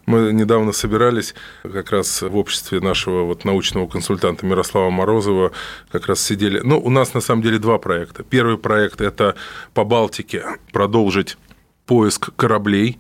Мы 0.06 0.32
недавно 0.32 0.72
собирались 0.72 1.36
как 1.64 1.92
раз 1.92 2.22
в 2.22 2.38
обществе 2.38 2.80
нашего 2.80 3.24
вот 3.24 3.44
научного 3.44 3.88
консультанта 3.88 4.46
Мирослава 4.46 4.90
Морозова, 4.90 5.52
как 5.92 6.08
раз 6.08 6.22
сидели. 6.22 6.62
Ну, 6.64 6.80
у 6.80 6.90
нас 6.90 7.14
на 7.14 7.20
самом 7.20 7.42
деле 7.42 7.60
два 7.60 7.78
проекта. 7.78 8.24
Первый 8.24 8.58
проект– 8.58 9.02
это 9.02 9.36
по 9.74 9.84
Балтике 9.84 10.46
продолжить 10.72 11.38
поиск 11.86 12.34
кораблей. 12.38 13.00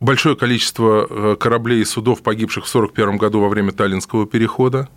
Большое 0.00 0.36
количество 0.36 1.06
э, 1.08 1.36
кораблей 1.36 1.80
и 1.80 1.86
судов, 1.86 2.22
погибших 2.22 2.66
в 2.66 2.68
1941 2.68 3.16
году 3.16 3.40
во 3.40 3.48
время 3.48 3.72
Таллинского 3.72 4.26
перехода. 4.26 4.90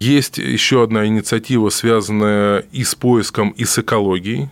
Есть 0.00 0.38
еще 0.38 0.82
одна 0.82 1.06
инициатива, 1.06 1.68
связанная 1.70 2.64
и 2.72 2.84
с 2.84 2.94
поиском, 2.94 3.50
и 3.50 3.64
с 3.64 3.78
экологией 3.78 4.50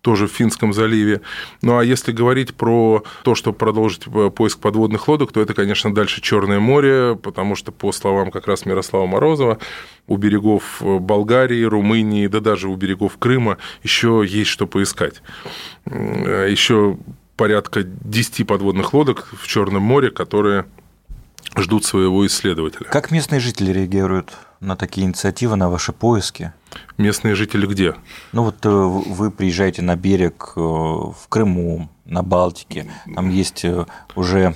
тоже 0.00 0.28
в 0.28 0.32
Финском 0.32 0.72
заливе. 0.72 1.20
Ну 1.60 1.76
а 1.76 1.84
если 1.84 2.12
говорить 2.12 2.54
про 2.54 3.02
то, 3.24 3.34
что 3.34 3.52
продолжить 3.52 4.04
поиск 4.36 4.60
подводных 4.60 5.08
лодок, 5.08 5.32
то 5.32 5.40
это, 5.40 5.54
конечно, 5.54 5.92
дальше 5.92 6.20
Черное 6.20 6.60
море, 6.60 7.18
потому 7.20 7.56
что, 7.56 7.72
по 7.72 7.90
словам 7.92 8.30
как 8.30 8.46
раз 8.46 8.64
Мирослава 8.64 9.06
Морозова, 9.06 9.58
у 10.06 10.16
берегов 10.16 10.80
Болгарии, 10.80 11.62
Румынии, 11.64 12.28
да 12.28 12.40
даже 12.40 12.68
у 12.68 12.76
берегов 12.76 13.18
Крыма 13.18 13.58
еще 13.82 14.24
есть 14.26 14.50
что 14.50 14.66
поискать. 14.66 15.20
Еще 15.84 16.96
порядка 17.36 17.82
10 17.82 18.46
подводных 18.46 18.94
лодок 18.94 19.28
в 19.38 19.46
Черном 19.46 19.82
море, 19.82 20.10
которые 20.10 20.64
ждут 21.56 21.84
своего 21.84 22.24
исследователя. 22.26 22.86
Как 22.86 23.10
местные 23.10 23.40
жители 23.40 23.72
реагируют 23.72 24.32
на 24.60 24.76
такие 24.76 25.06
инициативы, 25.06 25.56
на 25.56 25.68
ваши 25.68 25.92
поиски? 25.92 26.52
Местные 26.96 27.34
жители 27.34 27.66
где? 27.66 27.94
Ну 28.32 28.44
вот 28.44 28.64
э, 28.64 28.68
вы 28.68 29.30
приезжаете 29.30 29.82
на 29.82 29.96
берег 29.96 30.52
э, 30.56 30.60
в 30.60 31.28
Крыму, 31.28 31.88
на 32.04 32.22
Балтике, 32.22 32.90
там 33.14 33.30
есть 33.30 33.64
э, 33.64 33.86
уже 34.14 34.54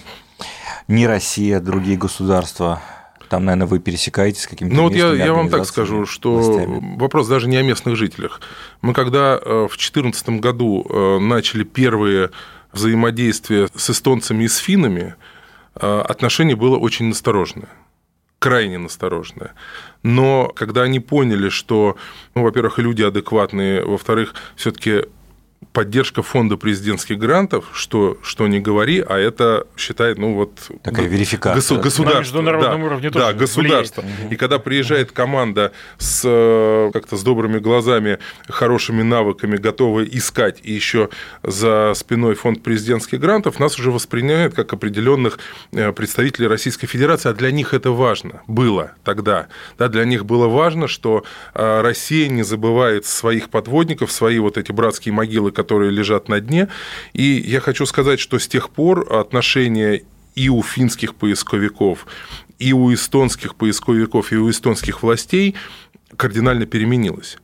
не 0.89 1.07
Россия, 1.07 1.61
другие 1.61 1.97
государства. 1.97 2.81
Там, 3.29 3.47
наверное, 3.47 3.67
вы 3.67 3.79
пересекаетесь 3.79 4.43
с 4.43 4.47
какими-то 4.47 4.77
Ну 4.77 4.83
вот 4.83 4.95
я, 4.95 5.13
я 5.15 5.33
вам 5.33 5.49
так 5.49 5.65
скажу, 5.65 6.05
что 6.05 6.35
властями. 6.35 6.99
вопрос 6.99 7.29
даже 7.29 7.49
не 7.49 7.57
о 7.57 7.63
местных 7.63 7.97
жителях. 7.97 8.43
Мы 8.83 8.93
когда 8.93 9.39
в 9.39 9.69
2014 9.69 10.29
году 10.41 11.19
начали 11.19 11.65
первые 11.65 12.31
взаимодействия 12.73 13.69
с 13.75 13.89
эстонцами 13.89 14.45
и 14.45 14.49
с 14.49 14.59
финнами, 14.59 15.15
отношение 15.75 16.57
было 16.57 16.77
очень 16.77 17.07
настороженное 17.07 17.71
крайне 18.43 18.77
настороженное. 18.77 19.53
Но 20.03 20.49
когда 20.49 20.83
они 20.83 20.99
поняли, 20.99 21.49
что, 21.49 21.97
ну, 22.35 22.43
во-первых, 22.43 22.79
люди 22.79 23.03
адекватные, 23.03 23.85
во-вторых, 23.85 24.35
все-таки 24.57 25.05
поддержка 25.73 26.23
фонда 26.23 26.57
президентских 26.57 27.19
грантов, 27.19 27.67
что, 27.73 28.19
что 28.23 28.47
не 28.49 28.61
говори, 28.61 29.01
а 29.01 29.17
это 29.17 29.67
считает, 29.77 30.19
ну 30.19 30.35
вот... 30.35 30.53
Такая 30.83 31.07
верификация. 31.07 31.77
Госу- 31.79 31.83
государство. 31.83 32.15
На 32.15 32.21
международном 32.21 32.81
да, 32.81 32.87
уровне 32.87 33.11
тоже 33.11 33.27
Да, 33.27 33.33
государство. 33.33 34.03
Влияет. 34.03 34.33
И 34.33 34.37
когда 34.37 34.59
приезжает 34.59 35.13
команда 35.13 35.73
с 35.99 36.23
э, 36.25 36.91
как-то 36.93 37.17
с 37.17 37.23
добрыми 37.23 37.59
глазами, 37.59 38.19
хорошими 38.49 39.03
навыками, 39.03 39.57
готовая 39.57 40.05
искать, 40.05 40.61
и 40.63 40.73
еще 40.73 41.09
за 41.43 41.93
спиной 41.95 42.35
фонд 42.35 42.63
президентских 42.63 43.21
грантов, 43.21 43.61
нас 43.61 43.79
уже 43.79 43.91
воспринимают 43.91 44.55
как 44.55 44.73
определенных 44.73 45.39
э, 45.73 45.93
представителей 45.93 46.49
Российской 46.49 46.87
Федерации, 46.87 47.29
а 47.29 47.35
для 47.35 47.51
них 47.51 47.75
это 47.75 47.91
важно 47.91 48.43
было 48.47 48.93
тогда. 49.05 49.49
Да, 49.79 49.89
для 49.89 50.05
них 50.05 50.25
было 50.25 50.49
важно, 50.49 50.89
что 50.89 51.25
э, 51.55 51.81
Россия 51.81 52.29
не 52.29 52.43
забывает 52.43 53.07
своих 53.07 53.49
подводников, 53.49 54.11
свои 54.11 54.39
вот 54.39 54.59
эти 54.59 54.73
братские 54.73 55.15
могилы, 55.15 55.52
которые 55.53 55.91
лежат 55.91 56.29
на 56.29 56.41
дне. 56.41 56.69
И 57.13 57.23
я 57.23 57.61
хочу 57.61 57.87
сказать, 57.87 58.21
что 58.21 58.39
с 58.39 58.49
тех 58.49 58.71
пор 58.71 59.13
отношения 59.13 60.03
и 60.35 60.49
у 60.49 60.63
финских 60.63 61.15
поисковиков, 61.15 62.07
и 62.59 62.73
у 62.73 62.93
эстонских 62.93 63.55
поисковиков, 63.55 64.33
и 64.33 64.37
у 64.37 64.51
эстонских 64.51 65.03
властей 65.03 65.55
кардинально 66.17 66.67
переменилась. 66.67 67.39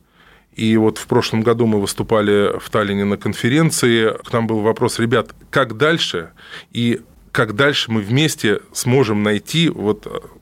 И 0.55 0.75
вот 0.77 0.97
в 0.97 1.07
прошлом 1.07 1.41
году 1.41 1.67
мы 1.67 1.79
выступали 1.79 2.59
в 2.59 2.69
Таллине 2.69 3.05
на 3.05 3.17
конференции. 3.17 4.11
К 4.25 4.33
нам 4.33 4.47
был 4.47 4.59
вопрос, 4.59 4.99
ребят, 4.99 5.33
как 5.49 5.77
дальше? 5.77 6.31
И 6.71 7.01
как 7.31 7.55
дальше 7.55 7.91
мы 7.91 8.01
вместе 8.01 8.59
сможем 8.73 9.23
найти 9.23 9.69
вот 9.69 10.38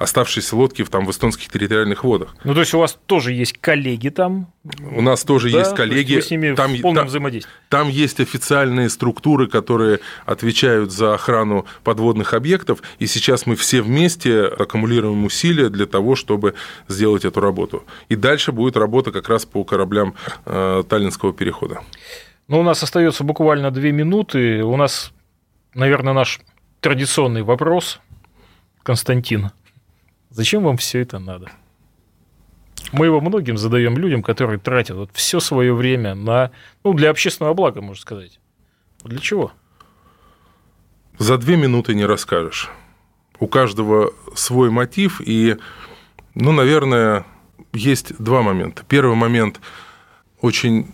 оставшиеся 0.00 0.56
лодки 0.56 0.82
в, 0.82 0.88
там, 0.88 1.04
в 1.04 1.10
эстонских 1.10 1.48
территориальных 1.48 2.04
водах. 2.04 2.34
Ну, 2.42 2.54
то 2.54 2.60
есть 2.60 2.72
у 2.72 2.78
вас 2.78 2.98
тоже 3.04 3.34
есть 3.34 3.58
коллеги 3.58 4.08
там? 4.08 4.50
У 4.92 5.02
нас 5.02 5.24
тоже 5.24 5.52
да? 5.52 5.58
есть 5.58 5.74
коллеги. 5.74 6.14
Вы 6.14 6.22
с 6.22 6.30
ними 6.30 6.54
там, 6.54 6.74
в 6.74 6.80
полном 6.80 7.06
взаимодействии? 7.06 7.52
Там 7.68 7.90
есть 7.90 8.18
официальные 8.18 8.88
структуры, 8.88 9.46
которые 9.46 10.00
отвечают 10.24 10.90
за 10.90 11.12
охрану 11.12 11.66
подводных 11.84 12.32
объектов, 12.32 12.82
и 12.98 13.06
сейчас 13.06 13.44
мы 13.44 13.56
все 13.56 13.82
вместе 13.82 14.44
аккумулируем 14.44 15.26
усилия 15.26 15.68
для 15.68 15.84
того, 15.84 16.16
чтобы 16.16 16.54
сделать 16.88 17.26
эту 17.26 17.40
работу. 17.40 17.84
И 18.08 18.16
дальше 18.16 18.52
будет 18.52 18.78
работа 18.78 19.12
как 19.12 19.28
раз 19.28 19.44
по 19.44 19.64
кораблям 19.64 20.14
э, 20.46 20.82
Таллинского 20.88 21.34
перехода. 21.34 21.82
Ну, 22.48 22.60
у 22.60 22.62
нас 22.62 22.82
остается 22.82 23.22
буквально 23.22 23.70
две 23.70 23.92
минуты. 23.92 24.64
У 24.64 24.76
нас, 24.78 25.12
наверное, 25.74 26.14
наш 26.14 26.40
традиционный 26.80 27.42
вопрос, 27.42 28.00
Константин. 28.82 29.50
Зачем 30.30 30.62
вам 30.62 30.76
все 30.76 31.00
это 31.00 31.18
надо? 31.18 31.50
Мы 32.92 33.06
его 33.06 33.20
многим 33.20 33.56
задаем 33.56 33.96
людям, 33.98 34.22
которые 34.22 34.58
тратят 34.58 34.96
вот 34.96 35.10
все 35.12 35.40
свое 35.40 35.74
время 35.74 36.14
на, 36.14 36.50
ну, 36.82 36.94
для 36.94 37.10
общественного 37.10 37.54
блага, 37.54 37.80
можно 37.80 38.00
сказать. 38.00 38.40
Для 39.04 39.18
чего? 39.18 39.52
За 41.18 41.36
две 41.36 41.56
минуты 41.56 41.94
не 41.94 42.04
расскажешь. 42.04 42.70
У 43.38 43.46
каждого 43.46 44.12
свой 44.34 44.70
мотив, 44.70 45.20
и, 45.20 45.56
ну, 46.34 46.52
наверное, 46.52 47.26
есть 47.72 48.16
два 48.18 48.42
момента. 48.42 48.84
Первый 48.88 49.16
момент 49.16 49.60
очень 50.40 50.92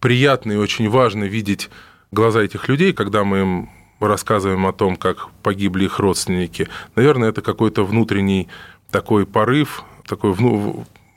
приятный 0.00 0.56
и 0.56 0.58
очень 0.58 0.88
важно 0.88 1.24
видеть 1.24 1.70
глаза 2.10 2.42
этих 2.42 2.68
людей, 2.68 2.92
когда 2.92 3.24
мы 3.24 3.40
им 3.40 3.70
рассказываем 4.00 4.66
о 4.66 4.72
том, 4.72 4.96
как 4.96 5.30
погибли 5.42 5.84
их 5.84 5.98
родственники. 5.98 6.68
Наверное, 6.96 7.28
это 7.30 7.42
какой-то 7.42 7.84
внутренний 7.84 8.48
такой 8.92 9.26
порыв, 9.26 9.82
такое 10.06 10.36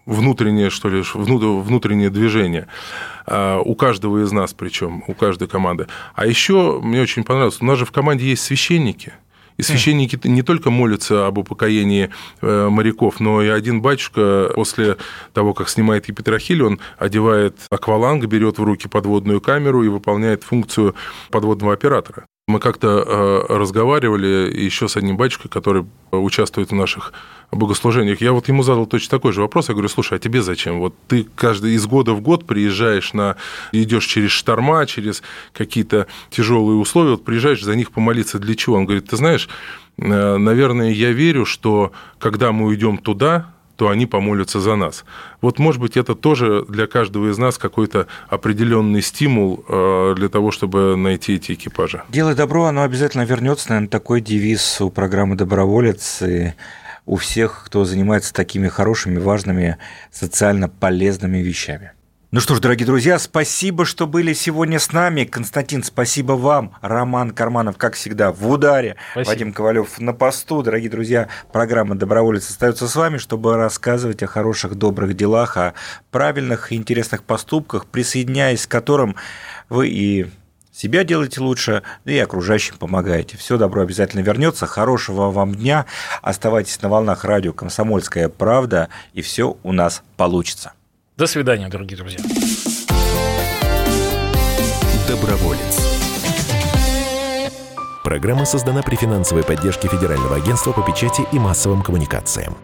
внутреннее, 0.06 0.70
что 0.70 0.90
ли, 0.90 1.04
внутреннее 1.14 2.10
движение 2.10 2.68
а, 3.26 3.60
у 3.60 3.76
каждого 3.76 4.24
из 4.24 4.32
нас, 4.32 4.54
причем 4.54 5.04
у 5.08 5.14
каждой 5.14 5.48
команды. 5.48 5.88
А 6.16 6.26
еще 6.26 6.80
мне 6.82 7.02
очень 7.02 7.24
понравилось, 7.24 7.58
у 7.62 7.66
нас 7.66 7.78
же 7.78 7.86
в 7.86 7.92
команде 7.92 8.26
есть 8.26 8.44
священники. 8.44 9.14
И 9.58 9.62
священники 9.62 10.20
не 10.28 10.42
только 10.42 10.70
молятся 10.70 11.28
об 11.28 11.38
упокоении 11.38 12.10
э, 12.42 12.68
моряков, 12.70 13.22
но 13.22 13.42
и 13.42 13.48
один 13.48 13.82
батюшка 13.82 14.52
после 14.54 14.98
того, 15.34 15.54
как 15.54 15.70
снимает 15.70 16.10
епитрахиль, 16.10 16.62
он 16.62 16.80
одевает 16.98 17.56
акваланг, 17.70 18.26
берет 18.26 18.60
в 18.60 18.64
руки 18.64 18.90
подводную 18.90 19.40
камеру 19.40 19.84
и 19.84 19.88
выполняет 19.88 20.44
функцию 20.44 20.94
подводного 21.32 21.74
оператора. 21.74 22.26
Мы 22.48 22.60
как-то 22.60 22.88
э, 22.88 23.54
разговаривали 23.58 24.54
еще 24.56 24.88
с 24.88 24.96
одним 24.96 25.18
батюшкой, 25.18 25.50
который 25.50 25.88
участвует 26.12 26.70
в 26.70 26.76
наших 26.76 27.12
богослужениях. 27.52 28.22
Я 28.22 28.34
вот 28.34 28.48
ему 28.50 28.62
задал 28.62 28.86
точно 28.86 29.18
такой 29.18 29.34
же 29.34 29.42
вопрос. 29.42 29.70
Я 29.70 29.74
говорю, 29.74 29.90
слушай, 29.90 30.18
а 30.18 30.20
тебе 30.20 30.44
зачем? 30.44 30.80
Вот 30.80 30.94
ты 31.08 31.26
каждый 31.36 31.74
из 31.74 31.88
года 31.88 32.14
в 32.14 32.22
год 32.22 32.46
приезжаешь 32.46 33.14
на... 33.14 33.36
идешь 33.72 34.06
через 34.06 34.30
шторма, 34.30 34.86
через 34.86 35.24
какие-то 35.54 36.06
тяжелые 36.30 36.78
условия, 36.78 37.12
вот 37.12 37.26
приезжаешь 37.26 37.64
за 37.64 37.76
них 37.76 37.90
помолиться. 37.90 38.38
Для 38.38 38.54
чего? 38.54 38.76
Он 38.76 38.86
говорит, 38.86 39.10
ты 39.10 39.18
знаешь, 39.18 39.50
э, 39.98 40.38
наверное, 40.38 40.92
я 40.92 41.14
верю, 41.14 41.46
что 41.46 41.94
когда 42.20 42.52
мы 42.52 42.68
уйдем 42.68 43.00
туда, 43.00 43.55
то 43.76 43.90
они 43.90 44.06
помолятся 44.06 44.60
за 44.60 44.76
нас. 44.76 45.06
Вот, 45.42 45.60
может 45.60 45.82
быть, 45.82 45.98
это 45.98 46.16
тоже 46.16 46.66
для 46.68 46.88
каждого 46.88 47.30
из 47.30 47.38
нас 47.38 47.58
какой-то 47.58 48.08
определенный 48.30 49.02
стимул 49.02 49.66
э, 49.68 50.14
для 50.16 50.30
того, 50.30 50.52
чтобы 50.52 50.96
найти 50.96 51.36
эти 51.36 51.54
экипажи. 51.54 52.04
Делай 52.10 52.36
добро, 52.36 52.66
оно 52.66 52.84
обязательно 52.84 53.24
вернется, 53.24 53.70
наверное, 53.70 53.90
такой 53.90 54.22
девиз 54.22 54.82
у 54.82 54.90
программы 54.90 55.36
«Доброволец» 55.36 56.22
и 56.22 56.54
у 57.06 57.18
всех, 57.18 57.64
кто 57.66 57.86
занимается 57.86 58.34
такими 58.34 58.68
хорошими, 58.68 59.20
важными, 59.20 59.78
социально 60.12 60.70
полезными 60.70 61.38
вещами. 61.38 61.92
Ну 62.36 62.42
что 62.42 62.54
ж, 62.54 62.60
дорогие 62.60 62.86
друзья, 62.86 63.18
спасибо, 63.18 63.86
что 63.86 64.08
были 64.08 64.34
сегодня 64.34 64.78
с 64.78 64.92
нами. 64.92 65.24
Константин, 65.24 65.84
спасибо 65.84 66.34
вам. 66.34 66.76
Роман 66.82 67.32
Карманов, 67.32 67.78
как 67.78 67.94
всегда, 67.94 68.34
в 68.34 68.46
ударе. 68.52 68.98
Спасибо. 69.14 69.30
Вадим 69.30 69.54
Ковалев 69.54 70.00
на 70.02 70.12
посту. 70.12 70.62
Дорогие 70.62 70.90
друзья, 70.90 71.30
программа 71.54 71.96
«Доброволец» 71.96 72.50
остается 72.50 72.90
с 72.90 72.96
вами, 72.98 73.20
чтобы 73.20 73.56
рассказывать 73.56 74.22
о 74.22 74.28
хороших, 74.28 74.76
добрых 74.76 75.16
делах, 75.16 75.56
о 75.56 75.76
правильных 76.12 76.74
и 76.74 76.76
интересных 76.76 77.24
поступках, 77.24 77.86
присоединяясь 77.86 78.68
к 78.68 78.70
которым 78.70 79.16
вы 79.70 79.88
и 79.88 80.30
себя 80.74 81.06
делаете 81.06 81.40
лучше, 81.40 81.84
да 82.04 82.12
и 82.12 82.18
окружающим 82.18 82.76
помогаете. 82.78 83.38
Все 83.38 83.58
добро 83.58 83.82
обязательно 83.82 84.20
вернется. 84.20 84.66
Хорошего 84.66 85.32
вам 85.32 85.56
дня. 85.56 85.86
Оставайтесь 86.22 86.82
на 86.82 86.90
волнах 86.90 87.24
радио 87.24 87.54
«Комсомольская 87.54 88.28
правда», 88.28 88.90
и 89.14 89.22
все 89.22 89.56
у 89.64 89.72
нас 89.72 90.04
получится. 90.18 90.74
До 91.18 91.28
свидания, 91.28 91.70
дорогие 91.70 91.98
друзья. 91.98 92.20
Доброволец. 95.08 95.80
Программа 98.04 98.44
создана 98.44 98.82
при 98.82 98.98
финансовой 98.98 99.46
поддержке 99.46 99.88
Федерального 99.88 100.36
агентства 100.36 100.74
по 100.74 100.82
печати 100.82 101.22
и 101.32 101.40
массовым 101.40 101.84
коммуникациям. 101.84 102.58